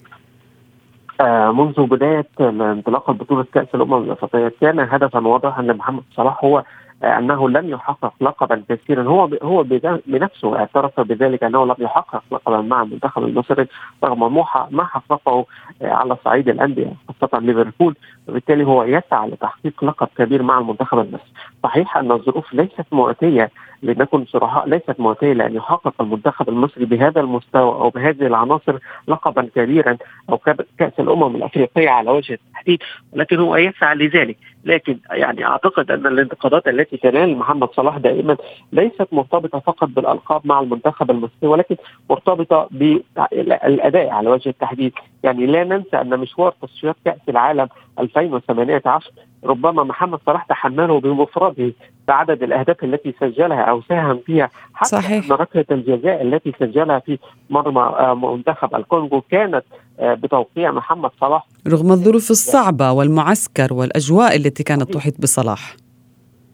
آه 1.21 1.51
منذ 1.51 1.87
بداية 1.87 2.27
انطلاق 2.39 3.11
بطولة 3.11 3.45
كأس 3.53 3.67
الأمم 3.75 4.03
الأفريقية 4.03 4.55
كان 4.61 4.79
هدفا 4.79 5.27
واضحا 5.27 5.61
أن 5.61 5.77
محمد 5.77 6.03
صلاح 6.15 6.43
هو 6.43 6.63
أنه 7.03 7.49
لم 7.49 7.69
يحقق 7.69 8.13
لقبا 8.21 8.63
كثيرا. 8.69 9.03
هو 9.03 9.29
هو 9.43 9.63
بنفسه 10.07 10.59
اعترف 10.59 10.99
بذلك 10.99 11.43
أنه 11.43 11.65
لم 11.65 11.75
يحقق 11.79 12.23
لقبا 12.31 12.61
مع 12.61 12.81
المنتخب 12.81 13.23
المصري 13.23 13.67
رغم 14.03 14.45
ما 14.71 14.83
حققه 14.83 15.45
على 15.81 16.17
صعيد 16.25 16.49
الأندية 16.49 16.93
خاصة 17.21 17.39
ليفربول. 17.39 17.95
وبالتالي 18.27 18.63
هو 18.63 18.83
يسعى 18.83 19.29
لتحقيق 19.29 19.83
لقب 19.83 20.07
كبير 20.17 20.43
مع 20.43 20.57
المنتخب 20.57 20.99
المصري. 20.99 21.31
صحيح 21.63 21.97
أن 21.97 22.11
الظروف 22.11 22.53
ليست 22.53 22.85
مؤتية 22.91 23.51
لنكن 23.83 24.25
صراحة 24.25 24.65
ليست 24.67 24.99
معتية 24.99 25.33
لأن 25.33 25.55
يحقق 25.55 25.93
المنتخب 26.01 26.49
المصري 26.49 26.85
بهذا 26.85 27.21
المستوى 27.21 27.61
أو 27.61 27.89
بهذه 27.89 28.27
العناصر 28.27 28.77
لقبا 29.07 29.49
كبيرا 29.55 29.97
أو 30.29 30.37
كأس 30.77 30.93
الأمم 30.99 31.35
الأفريقية 31.35 31.89
على 31.89 32.11
وجه 32.11 32.33
التحديد 32.33 32.79
ولكن 33.13 33.39
هو 33.39 33.55
يسعى 33.55 33.95
لذلك. 33.95 34.37
لكن 34.65 34.99
يعني 35.11 35.45
أعتقد 35.45 35.91
أن 35.91 36.07
الانتقادات 36.07 36.67
التي 36.67 36.97
تنال 36.97 37.37
محمد 37.37 37.69
صلاح 37.73 37.97
دائما 37.97 38.37
ليست 38.71 39.07
مرتبطة 39.11 39.59
فقط 39.59 39.87
بالألقاب 39.87 40.41
مع 40.45 40.59
المنتخب 40.59 41.11
المصري 41.11 41.47
ولكن 41.47 41.75
مرتبطة 42.09 42.67
بالأداء 42.71 44.09
على 44.09 44.29
وجه 44.29 44.49
التحديد. 44.49 44.93
يعني 45.23 45.45
لا 45.45 45.63
ننسى 45.63 46.01
أن 46.01 46.19
مشوار 46.19 46.53
تصفيات 46.61 46.95
كأس 47.05 47.19
العالم 47.29 47.67
2018 47.99 49.11
ربما 49.43 49.83
محمد 49.83 50.19
صلاح 50.25 50.43
تحمله 50.45 50.99
بمفرده 50.99 51.73
بعدد 52.07 52.43
الأهداف 52.43 52.83
التي 52.83 53.13
سجلها 53.19 53.61
أو 53.61 53.81
ساهم 53.81 54.19
فيها. 54.25 54.49
حتى 54.73 54.89
صحيح. 54.89 55.31
ركلة 55.31 55.65
الجزاء 55.71 56.21
التي 56.21 56.53
سجلها 56.59 56.99
في 56.99 57.17
مرمى 57.49 57.81
آه، 57.81 58.13
منتخب 58.13 58.75
الكونغو 58.75 59.21
كانت 59.21 59.63
آه، 59.99 60.13
بتوقيع 60.13 60.71
محمد 60.71 61.11
صلاح. 61.21 61.47
رغم 61.67 61.91
الظروف 61.91 62.31
الصعبة 62.31 62.91
والمعسكر 62.91 63.73
والأجواء 63.73 64.35
التي 64.35 64.63
كانت 64.63 64.93
تحيط 64.93 65.21
بصلاح. 65.21 65.75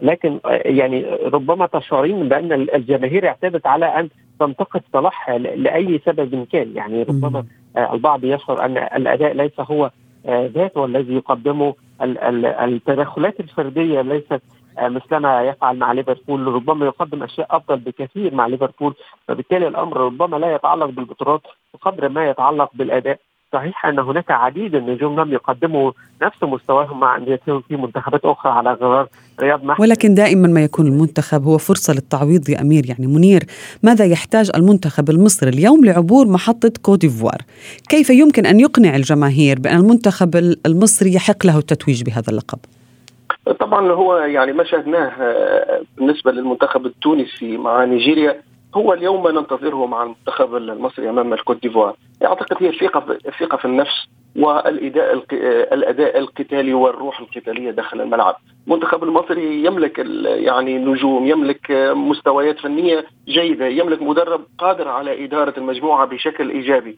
لكن 0.02 0.40
آه، 0.46 0.50
يعني 0.66 1.06
ربما 1.26 1.66
تشعرين 1.66 2.30
بأن 2.30 2.52
الجماهير 2.52 3.28
اعتادت 3.28 3.68
على 3.68 3.86
أن 3.86 4.10
تنتقد 4.40 4.82
صلاح 4.94 5.30
لأي 5.30 6.02
سبب 6.06 6.48
كان. 6.52 6.76
يعني 6.76 7.04
ربما 7.04 7.46
البعض 7.78 8.24
يشعر 8.24 8.66
أن 8.66 8.78
الأداء 8.78 9.34
ليس 9.34 9.60
هو 9.60 9.92
ذاته 10.28 10.86
الذي 10.86 11.14
يقدمه. 11.14 11.74
التدخلات 12.02 13.40
الفردية 13.40 14.02
ليست 14.02 14.42
مثلما 14.80 15.44
يفعل 15.44 15.78
مع 15.78 15.92
ليفربول 15.92 16.48
ربما 16.48 16.86
يقدم 16.86 17.24
أشياء 17.24 17.58
أفضل 17.58 17.78
بكثير 17.80 18.34
مع 18.34 18.48
ليفربول 18.48 18.94
فبالتالي 19.28 19.68
الأمر 19.68 19.98
ربما 19.98 20.38
لا 20.38 20.56
يتعلق 20.56 20.86
بالبطولات 20.86 21.42
بقدر 21.74 22.10
ما 22.10 22.30
يتعلق 22.30 22.70
بالأداء. 22.74 23.20
صحيح 23.56 23.86
أن 23.86 24.00
هناك 24.00 24.32
عديد 24.32 24.76
النجوم 24.76 25.20
لم 25.20 25.34
يقدموا 25.34 25.92
نفس 26.22 26.44
مستواهم 26.44 27.00
مع 27.00 27.18
أنديتهم 27.18 27.62
في 27.62 27.76
منتخبات 27.76 28.26
أخرى 28.26 28.52
على 28.52 28.74
غرار 28.74 29.08
رياض 29.40 29.64
محمد 29.64 29.82
ولكن 29.82 30.14
دائما 30.14 30.48
ما 30.48 30.64
يكون 30.64 30.88
المنتخب 30.88 31.44
هو 31.44 31.58
فرصة 31.58 31.94
للتعويض 31.94 32.50
يا 32.50 32.62
أمير 32.62 32.86
يعني 32.86 33.08
منير 33.08 33.44
ماذا 33.84 34.06
يحتاج 34.06 34.52
المنتخب 34.56 35.10
المصري 35.10 35.50
اليوم 35.50 35.86
لعبور 35.86 36.28
محطة 36.28 36.72
كوديفوار 36.82 37.38
كيف 37.90 38.10
يمكن 38.10 38.46
أن 38.46 38.60
يقنع 38.60 38.96
الجماهير 38.96 39.60
بأن 39.60 39.78
المنتخب 39.78 40.36
المصري 40.66 41.14
يحق 41.14 41.46
له 41.46 41.58
التتويج 41.58 42.04
بهذا 42.04 42.30
اللقب؟ 42.30 42.60
طبعا 43.60 43.92
هو 43.92 44.18
يعني 44.18 44.54
ما 44.54 44.64
شاهدناه 44.64 45.12
آه، 45.20 45.82
بالنسبة 45.98 46.32
للمنتخب 46.32 46.86
التونسي 46.86 47.58
مع 47.58 47.86
نيجيريا 47.86 48.42
هو 48.76 48.94
اليوم 48.94 49.24
ما 49.24 49.32
ننتظره 49.32 49.86
مع 49.86 50.04
المنتخب 50.04 50.56
المصري 50.56 51.10
أمام 51.10 51.34
الكوت 51.34 51.62
ديفوار. 51.62 51.96
أعتقد 52.26 52.64
هي 52.64 52.70
الثقة 52.70 53.18
الثقة 53.28 53.58
في 53.58 53.66
النفس 53.66 54.08
والإداء 54.36 55.24
الأداء 55.74 56.20
القتالي 56.20 56.74
والروح 56.74 57.20
القتالية 57.20 57.72
داخل 57.72 58.02
الملعب. 58.02 58.36
المنتخب 58.68 59.04
المصري 59.04 59.66
يملك 59.66 60.00
يعني 60.26 60.78
نجوم 60.78 61.28
يملك 61.28 61.72
مستويات 61.96 62.60
فنية 62.60 63.06
جيدة 63.28 63.68
يملك 63.68 64.02
مدرب 64.02 64.42
قادر 64.58 64.88
على 64.88 65.26
إدارة 65.26 65.54
المجموعة 65.58 66.06
بشكل 66.08 66.50
إيجابي. 66.50 66.98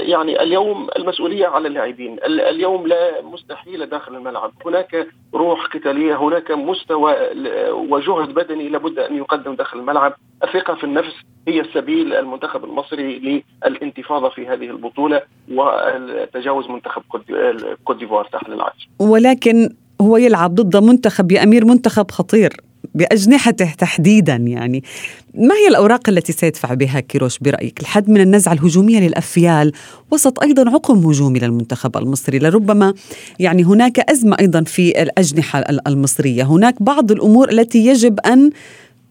يعني 0.00 0.42
اليوم 0.42 0.88
المسؤولية 0.96 1.46
على 1.46 1.68
اللاعبين. 1.68 2.16
اليوم 2.24 2.86
لا 2.86 3.22
مستحيل 3.22 3.86
داخل 3.86 4.14
الملعب. 4.14 4.52
هناك 4.66 5.06
روح 5.34 5.66
قتالية 5.66 6.16
هناك 6.16 6.50
مستوى 6.50 7.14
وجهد 7.70 8.34
بدني 8.34 8.68
لابد 8.68 8.98
أن 8.98 9.16
يقدم 9.16 9.54
داخل 9.54 9.78
الملعب. 9.78 10.14
الثقة 10.44 10.74
في 10.74 10.84
النفس 10.84 11.14
هي 11.48 11.60
السبيل 11.60 12.14
المنتخب 12.14 12.64
المصري 12.64 13.42
للانتفاضة 13.66 14.28
في 14.28 14.46
هذه 14.46 14.64
البطولة 14.64 15.22
وتجاوز 15.52 16.70
منتخب 16.70 17.02
كوت 17.84 17.96
ديفوار 17.96 18.28
ساحل 18.32 18.52
العاج 18.52 18.88
ولكن 19.00 19.74
هو 20.00 20.16
يلعب 20.16 20.54
ضد 20.54 20.76
منتخب 20.76 21.32
يا 21.32 21.42
أمير 21.42 21.64
منتخب 21.64 22.10
خطير. 22.10 22.67
بأجنحته 22.94 23.72
تحديدا 23.78 24.36
يعني. 24.36 24.82
ما 25.34 25.54
هي 25.54 25.68
الأوراق 25.68 26.08
التي 26.08 26.32
سيدفع 26.32 26.74
بها 26.74 27.00
كيروش 27.00 27.38
برأيك؟ 27.38 27.80
الحد 27.80 28.10
من 28.10 28.20
النزعة 28.20 28.52
الهجومية 28.52 29.00
للأفيال 29.00 29.72
وسط 30.10 30.42
أيضا 30.42 30.70
عقم 30.70 31.06
هجومي 31.06 31.38
للمنتخب 31.38 31.96
المصري 31.96 32.38
لربما 32.38 32.94
يعني 33.38 33.62
هناك 33.64 34.10
أزمة 34.10 34.36
أيضا 34.40 34.62
في 34.62 35.02
الأجنحة 35.02 35.64
المصرية. 35.86 36.42
هناك 36.42 36.82
بعض 36.82 37.12
الأمور 37.12 37.50
التي 37.50 37.86
يجب 37.86 38.20
أن 38.20 38.50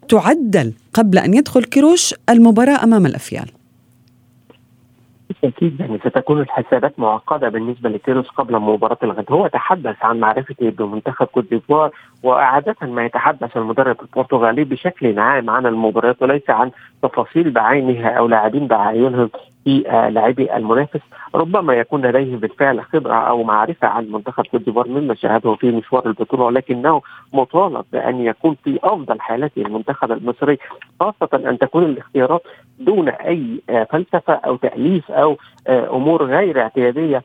تعدل 0.10 0.74
قبل 0.94 1.18
أن 1.18 1.34
يدخل 1.34 1.63
كيروش 1.63 2.16
المباراة 2.30 2.84
أمام 2.84 3.06
الأفيال. 3.06 3.57
بالتاكيد 5.28 5.80
يعني 5.80 5.98
ستكون 5.98 6.42
الحسابات 6.42 7.00
معقدة 7.00 7.50
بالنسبة 7.50 7.90
لكيروس 7.90 8.28
قبل 8.28 8.60
مباراة 8.60 8.98
الغد، 9.04 9.26
هو 9.32 9.48
تحدث 9.48 9.96
عن 10.02 10.20
معرفته 10.20 10.70
بمنتخب 10.70 11.26
كوت 11.26 11.50
ديفوار 11.50 11.92
وعادة 12.24 12.76
ما 12.82 13.06
يتحدث 13.06 13.58
المدرب 13.58 14.02
البرتغالي 14.02 14.63
بشكل 14.63 15.20
عام 15.20 15.50
عن 15.50 15.66
المباريات 15.66 16.22
وليس 16.22 16.50
عن 16.50 16.72
تفاصيل 17.04 17.52
بعينها 17.52 18.10
أو 18.10 18.28
لاعبين 18.28 18.68
بعينهم 18.68 19.30
في 19.67 19.89
آه، 19.89 20.10
لاعبي 20.10 20.56
المنافس. 20.56 20.99
ربما 21.36 21.73
يكون 21.73 22.06
لديه 22.06 22.36
بالفعل 22.36 22.82
خبرة 22.82 23.13
أو 23.13 23.43
معرفة 23.43 23.88
عن 23.88 24.12
منتخب 24.12 24.45
كوت 24.45 24.62
ديفوار 24.62 24.88
مما 24.88 25.15
شاهده 25.15 25.56
في 25.56 25.71
مشوار 25.71 26.06
البطولة 26.06 26.43
ولكنه 26.43 27.01
مطالب 27.34 27.86
بأن 27.91 28.21
يكون 28.21 28.56
في 28.63 28.80
أفضل 28.84 29.21
حالاته 29.21 29.62
المنتخب 29.62 30.12
المصري 30.12 30.58
خاصة 30.99 31.49
أن 31.49 31.58
تكون 31.58 31.84
الاختيارات 31.84 32.41
دون 32.80 33.10
أي 33.10 33.62
آه، 33.69 33.84
فلسفة 33.84 34.34
أو 34.34 34.56
تأليف 34.56 35.12
أو 35.12 35.38
آه، 35.67 35.95
أمور 35.95 36.23
غير 36.25 36.62
اعتيادية 36.62 37.23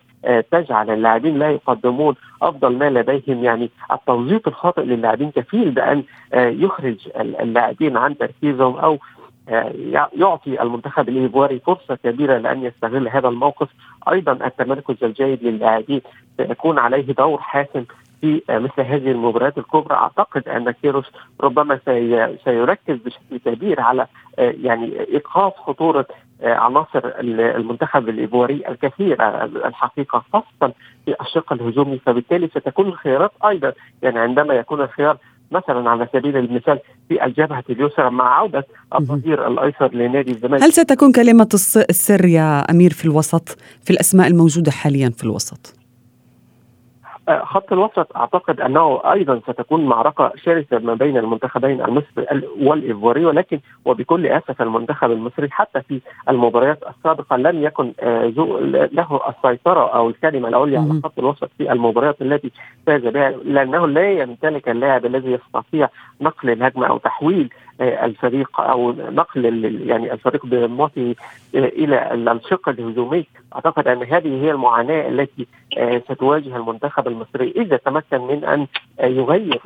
تجعل 0.51 0.91
اللاعبين 0.91 1.39
لا 1.39 1.51
يقدمون 1.51 2.15
أفضل 2.43 2.79
ما 2.79 2.91
لديهم. 2.91 3.45
يعني 3.45 3.71
التوظيف 3.93 4.49
الخاطئ 4.49 4.83
للاعبين 4.83 5.31
كفيل 5.31 5.71
بأن 5.71 6.03
يخرج 6.35 7.09
اللاعبين 7.21 7.97
عن 7.97 8.19
تركيزهم 8.19 8.77
أو 8.77 8.99
يعطي 10.17 10.63
المنتخب 10.63 11.09
الايفواري 11.09 11.59
فرصة 11.59 11.95
كبيرة 11.95 12.39
لأن 12.39 12.63
يستغل 12.65 13.09
هذا 13.09 13.29
الموقف. 13.29 13.69
أيضا 14.13 14.33
التمركز 14.33 15.05
الجيد 15.05 15.43
للاعبين 15.43 16.01
سيكون 16.37 16.79
عليه 16.79 17.13
دور 17.13 17.39
حاسم 17.39 17.85
في 18.21 18.43
مثل 18.49 18.81
هذه 18.81 19.11
المباريات 19.11 19.59
الكبرى. 19.59 19.95
أعتقد 19.95 20.49
أن 20.49 20.71
كيروس 20.71 21.07
ربما 21.41 21.81
سيركز 22.45 22.97
بشكل 22.97 23.39
كبير 23.45 23.81
على 23.81 24.07
آه، 24.39 24.55
يعني 24.63 25.01
إيقاف 25.01 25.57
خطورة 25.57 26.07
آه، 26.43 26.55
عناصر 26.55 27.01
المنتخب 27.21 28.09
الايفواري 28.09 28.63
الكثيره 28.69 29.45
الحقيقة 29.45 30.25
خاصه 30.33 30.73
في 31.05 31.15
الشق 31.21 31.53
الهجومي. 31.53 31.99
فبالتالي 31.99 32.49
ستكون 32.49 32.87
الخيارات 32.87 33.33
أيضا 33.45 33.73
يعني 34.03 34.19
عندما 34.19 34.55
يكون 34.55 34.81
الخيار 34.81 35.17
مثلا 35.53 35.91
على 35.91 36.09
سبيل 36.13 36.37
المثال 36.37 36.79
في 37.09 37.25
الجبهة 37.25 37.65
اليسرى 37.71 38.11
مع 38.11 38.39
عودة 38.39 38.67
الظهير 38.95 39.49
الأيسر 39.49 39.95
لنادي 39.95 40.31
الزمالك 40.31 40.63
هل 40.63 40.73
ستكون 40.73 41.13
كلمة 41.13 41.49
السر 41.91 42.25
يا 42.25 42.71
أمير 42.71 42.93
في 42.93 43.05
الوسط 43.05 43.49
في 43.85 43.91
الأسماء 43.91 44.27
الموجودة 44.27 44.71
حاليا 44.71 45.11
في 45.11 45.25
الوسط؟ 45.25 45.82
خط 47.45 47.73
الوسط 47.73 48.17
أعتقد 48.17 48.61
أنه 48.61 49.01
أيضا 49.13 49.41
ستكون 49.49 49.87
معركة 49.87 50.33
شرسة 50.37 50.79
ما 50.79 50.95
بين 50.95 51.17
المنتخبين 51.17 51.81
المصري 51.81 52.27
والايفواري 52.61 53.25
ولكن 53.25 53.61
وبكل 53.85 54.27
آسف 54.27 54.63
المنتخب 54.63 55.11
المصري 55.11 55.49
حتى 55.51 55.83
في 55.83 56.01
المباريات 56.29 56.79
السابقة 56.97 57.37
لم 57.37 57.63
يكن 57.63 57.93
آه، 58.01 58.25
له 58.93 59.21
السيطرة 59.29 59.95
أو 59.95 60.09
الكلمة 60.09 60.49
العليا 60.49 60.79
على 60.81 61.01
خط 61.05 61.19
الوسط 61.19 61.51
في 61.59 61.73
المباريات 61.73 62.23
التي 62.23 62.51
فاز 62.87 63.03
بها 63.03 63.31
لأنه 63.31 63.87
لا 63.87 64.11
يمتلك 64.11 64.69
اللاعب 64.69 65.07
الذي 65.07 65.33
يستطيع 65.33 65.89
نقل 66.21 66.51
الهجمة 66.51 66.87
أو 66.87 66.99
تحويل 66.99 67.51
الفريق 67.83 68.61
أو 68.61 68.93
نقل 68.93 69.65
يعني 69.89 70.13
الفريق 70.13 70.47
بموته 70.47 71.15
إلى 71.55 72.15
الشق 72.33 72.69
الهجومي 72.69 73.27
أعتقد 73.55 73.89
أن 73.89 74.03
هذه 74.03 74.45
هي 74.45 74.51
المعاناة 74.51 75.09
التي 75.09 75.47
ستواجه 76.13 76.57
المنتخب 76.57 77.09
المصري 77.09 77.53
إذا 77.57 77.77
تمكن 77.77 78.21
من 78.21 78.45
أن 78.45 78.67
يغير 79.01 79.61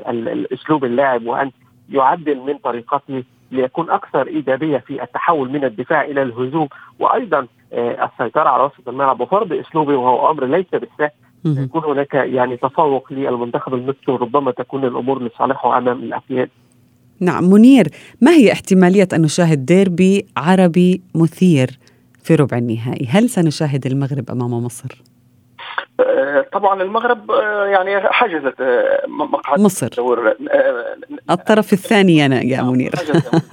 أسلوب 0.53 0.85
اللاعب 0.85 1.27
وأن 1.27 1.51
يعدل 1.91 2.37
من 2.37 2.59
طريقته 2.59 3.23
ليكون 3.53 3.91
أكثر 3.91 4.27
إيجابية 4.27 4.79
في 4.79 5.03
التحول 5.03 5.51
من 5.51 5.65
الدفاع 5.65 6.05
إلى 6.05 6.23
الهجوم. 6.23 6.69
وأيضا 6.99 7.47
السيطرة 7.73 8.49
على 8.49 8.63
وسط 8.63 8.89
الملعب 8.89 9.21
وفرض 9.21 9.53
أسلوبه 9.53 9.97
وهو 9.97 10.31
أمر 10.31 10.45
ليس 10.45 10.67
بالسهل. 10.73 11.11
يكون 11.45 11.85
هناك 11.85 12.15
يعني 12.15 12.57
تفوق 12.57 13.13
للمنتخب 13.13 13.75
المصري 13.75 14.15
وربما 14.15 14.51
تكون 14.51 14.85
الأمور 14.85 15.23
لصالحه 15.23 15.79
أمام 15.79 15.99
الافياد 15.99 16.49
نعم 17.21 17.51
منير 17.51 17.89
ما 18.21 18.31
هي 18.31 18.53
احتمالية 18.53 19.09
أن 19.13 19.23
نشاهد 19.23 19.67
ديربي 19.67 20.27
عربي 20.37 21.03
مثير 21.15 21.79
في 22.23 22.35
ربع 22.35 22.59
النهائي؟ 22.59 23.07
هل 23.11 23.31
سنشاهد 23.31 23.87
المغرب 23.87 24.31
أمام 24.31 24.65
مصر؟ 24.65 25.03
طبعا 26.53 26.83
المغرب 26.83 27.31
يعني 27.73 28.01
حجزت 28.01 28.55
مقعد 29.09 29.61
مصر. 29.61 29.89
دور 29.89 30.37
الطرف 31.31 31.73
الثاني 31.73 32.27
أنا 32.27 32.43
يا 32.43 32.63
منير. 32.63 32.93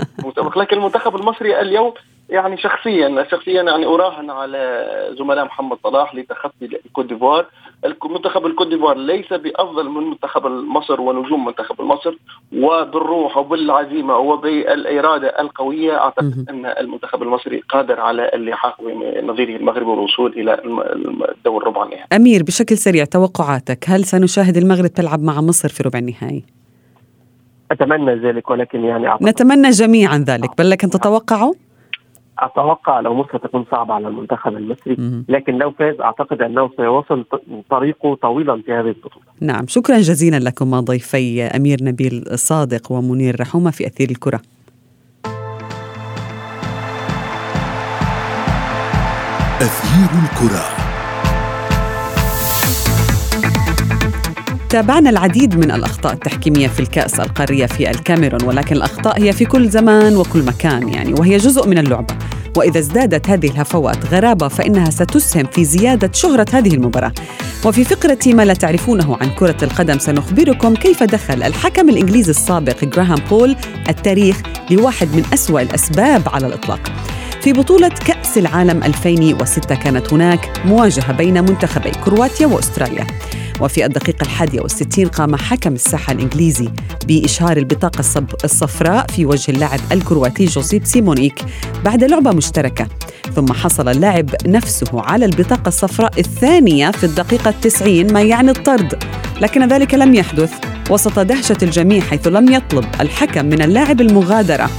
لكن 0.58 0.78
المنتخب 0.78 1.15
المصري 1.15 1.62
اليوم 1.62 1.93
يعني 2.29 2.57
شخصيا 2.57 3.27
شخصيا 3.31 3.63
يعني 3.63 3.86
أراهن 3.86 4.29
على 4.29 4.88
زملاء 5.19 5.45
محمد 5.45 5.77
صلاح 5.83 6.15
لتخطي 6.15 6.65
الكوت 6.86 7.05
ديفوار، 7.05 7.45
منتخب 8.05 8.45
الكوت 8.45 8.67
ديفوار 8.67 8.97
ليس 8.97 9.33
بأفضل 9.33 9.89
من 9.89 10.03
منتخب 10.09 10.45
مصر 10.47 11.01
ونجوم 11.01 11.45
منتخب 11.45 11.81
مصر 11.81 12.15
وبالروح 12.53 13.38
وبالعزيمة 13.38 14.17
وبالإرادة 14.17 15.27
القوية 15.39 15.97
أعتقد 15.97 16.45
أن 16.49 16.65
المنتخب 16.65 17.23
المصري 17.23 17.63
قادر 17.69 17.99
على 17.99 18.31
اللحاق 18.33 18.81
بنظيره 18.81 19.55
المغرب 19.55 19.88
والوصول 19.88 20.33
إلى 20.33 20.62
الدور 21.38 21.67
ربع 21.67 21.83
النهائي. 21.83 22.05
أمير 22.13 22.43
بشكل 22.43 22.77
سريع 22.77 23.05
توقعاتك 23.05 23.89
هل 23.89 24.03
سنشاهد 24.03 24.57
المغرب 24.57 24.88
تلعب 24.88 25.19
مع 25.23 25.41
مصر 25.41 25.69
في 25.69 25.83
ربع 25.83 25.99
النهائي؟ 25.99 26.43
أتمنى 27.71 28.15
ذلك 28.15 28.49
ولكن 28.49 28.83
يعني 28.83 29.07
أعتقد 29.07 29.27
نتمنى 29.27 29.69
جميعا 29.69 30.17
ذلك 30.27 30.49
بل 30.57 30.69
لكن 30.69 30.89
تتوقعوا؟ 30.89 31.53
أتوقع 32.39 33.00
لو 33.00 33.13
مصر 33.13 33.38
تكون 33.38 33.65
صعبة 33.72 33.93
على 33.93 34.08
المنتخب 34.08 34.58
المصري 34.58 35.24
لكن 35.30 35.58
لو 35.58 35.72
فاز 35.72 36.02
أعتقد 36.02 36.41
أنه 36.41 36.69
سيواصل 36.78 37.26
طريقه 37.69 38.15
طويلا 38.15 38.62
في 38.65 38.74
هذه 38.74 38.88
البطولة. 38.88 39.26
نعم 39.41 39.67
شكرا 39.67 39.98
جزيلا 39.98 40.39
لكم 40.39 40.80
ضيفي 40.80 41.43
أمير 41.43 41.78
نبيل 41.84 42.24
صادق 42.36 42.91
ومنير 42.91 43.41
رحومة 43.41 43.72
في 43.72 43.88
أثير 43.88 44.10
الكرة. 44.10 44.41
أثير 49.62 50.10
الكرة. 50.24 50.83
تابعنا 54.73 55.09
العديد 55.09 55.55
من 55.57 55.71
الأخطاء 55.71 56.13
التحكيمية 56.13 56.67
في 56.67 56.79
الكأس 56.79 57.19
القارية 57.19 57.65
في 57.65 57.89
الكاميرون 57.89 58.43
ولكن 58.43 58.75
الأخطاء 58.75 59.21
هي 59.21 59.33
في 59.33 59.45
كل 59.45 59.69
زمان 59.69 60.17
وكل 60.17 60.43
مكان 60.43 60.89
يعني 60.89 61.13
وهي 61.13 61.38
جزء 61.38 61.67
من 61.67 61.77
اللعبة 61.77 62.15
وإذا 62.57 62.79
ازدادت 62.79 63.29
هذه 63.29 63.47
الهفوات 63.47 64.05
غرابة 64.05 64.47
فإنها 64.47 64.89
ستسهم 64.89 65.45
في 65.45 65.65
زيادة 65.65 66.12
شهرة 66.13 66.45
هذه 66.53 66.73
المباراة. 66.73 67.12
وفي 67.65 67.83
فقرة 67.83 68.19
ما 68.27 68.45
لا 68.45 68.53
تعرفونه 68.53 69.17
عن 69.21 69.29
كرة 69.29 69.63
القدم 69.63 69.99
سنخبركم 69.99 70.75
كيف 70.75 71.03
دخل 71.03 71.43
الحكم 71.43 71.89
الإنجليزي 71.89 72.31
السابق 72.31 72.86
جراهام 72.86 73.19
بول 73.29 73.55
التاريخ 73.89 74.41
لواحد 74.71 75.07
من 75.15 75.23
أسوأ 75.33 75.62
الأسباب 75.62 76.21
على 76.27 76.47
الإطلاق. 76.47 76.91
في 77.43 77.53
بطولة 77.53 77.88
كأس 77.88 78.38
العالم 78.38 78.84
2006 78.84 79.75
كانت 79.75 80.13
هناك 80.13 80.62
مواجهة 80.65 81.12
بين 81.12 81.41
منتخبي 81.41 81.91
كرواتيا 81.91 82.47
وأستراليا. 82.47 83.08
وفي 83.62 83.86
الدقيقة 83.86 84.23
الحادية 84.23 84.62
والستين 84.62 85.08
قام 85.08 85.36
حكم 85.36 85.73
الساحة 85.73 86.13
الإنجليزي 86.13 86.69
بإشهار 87.08 87.58
البطاقة 87.58 88.03
الصفراء 88.43 89.08
في 89.08 89.25
وجه 89.25 89.51
اللاعب 89.51 89.79
الكرواتي 89.91 90.45
جوزيب 90.45 90.86
سيمونيك 90.86 91.45
بعد 91.86 92.03
لعبة 92.03 92.32
مشتركة. 92.32 92.88
ثم 93.36 93.53
حصل 93.53 93.89
اللاعب 93.89 94.29
نفسه 94.45 95.01
على 95.01 95.25
البطاقة 95.25 95.67
الصفراء 95.67 96.19
الثانية 96.19 96.91
في 96.91 97.03
الدقيقة 97.03 97.49
التسعين 97.49 98.13
ما 98.13 98.21
يعني 98.21 98.51
الطرد. 98.51 99.03
لكن 99.41 99.67
ذلك 99.67 99.93
لم 99.93 100.13
يحدث. 100.13 100.53
وسط 100.89 101.19
دهشة 101.19 101.58
الجميع 101.63 102.01
حيث 102.01 102.27
لم 102.27 102.53
يطلب 102.53 102.86
الحكم 103.01 103.45
من 103.45 103.62
اللاعب 103.62 104.01
المغادرة. 104.01 104.69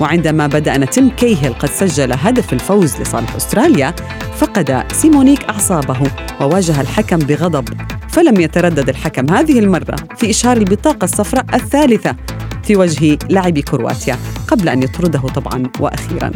وعندما 0.00 0.46
بدا 0.46 0.74
أن 0.74 0.90
تيم 0.90 1.10
كاهيل 1.10 1.52
قد 1.52 1.68
سجل 1.68 2.12
هدف 2.12 2.52
الفوز 2.52 3.00
لصالح 3.00 3.34
أستراليا 3.34 3.94
فقد 4.36 4.84
سيمونيك 4.92 5.44
أعصابه 5.44 6.10
وواجه 6.40 6.80
الحكم 6.80 7.18
بغضب. 7.18 7.68
فلم 8.08 8.40
يتردد 8.40 8.88
الحكم 8.88 9.34
هذه 9.34 9.58
المرة 9.58 9.96
في 10.16 10.30
إشهار 10.30 10.56
البطاقة 10.56 11.04
الصفراء 11.04 11.44
الثالثة 11.54 12.16
في 12.62 12.76
وجه 12.76 13.18
لاعبي 13.30 13.62
كرواتيا 13.62 14.18
قبل 14.48 14.68
أن 14.68 14.82
يطرده 14.82 15.20
طبعا 15.20 15.62
وأخيرا. 15.80 16.32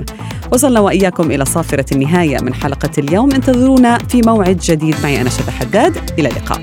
وصلنا 0.53 0.81
وإياكم 0.81 1.31
إلى 1.31 1.45
صافرة 1.45 1.87
النهاية 1.93 2.41
من 2.41 2.55
حلقة 2.55 2.91
اليوم. 2.99 3.33
انتظرونا 3.33 3.99
في 3.99 4.23
موعد 4.27 4.57
جديد 4.57 4.97
معي 5.03 5.21
أنا 5.21 5.31
شذى 5.31 5.51
حداد. 5.51 6.11
إلى 6.19 6.29
اللقاء. 6.29 6.61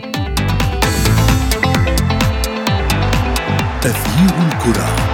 تغيير 3.82 4.34
الكرة. 4.48 5.05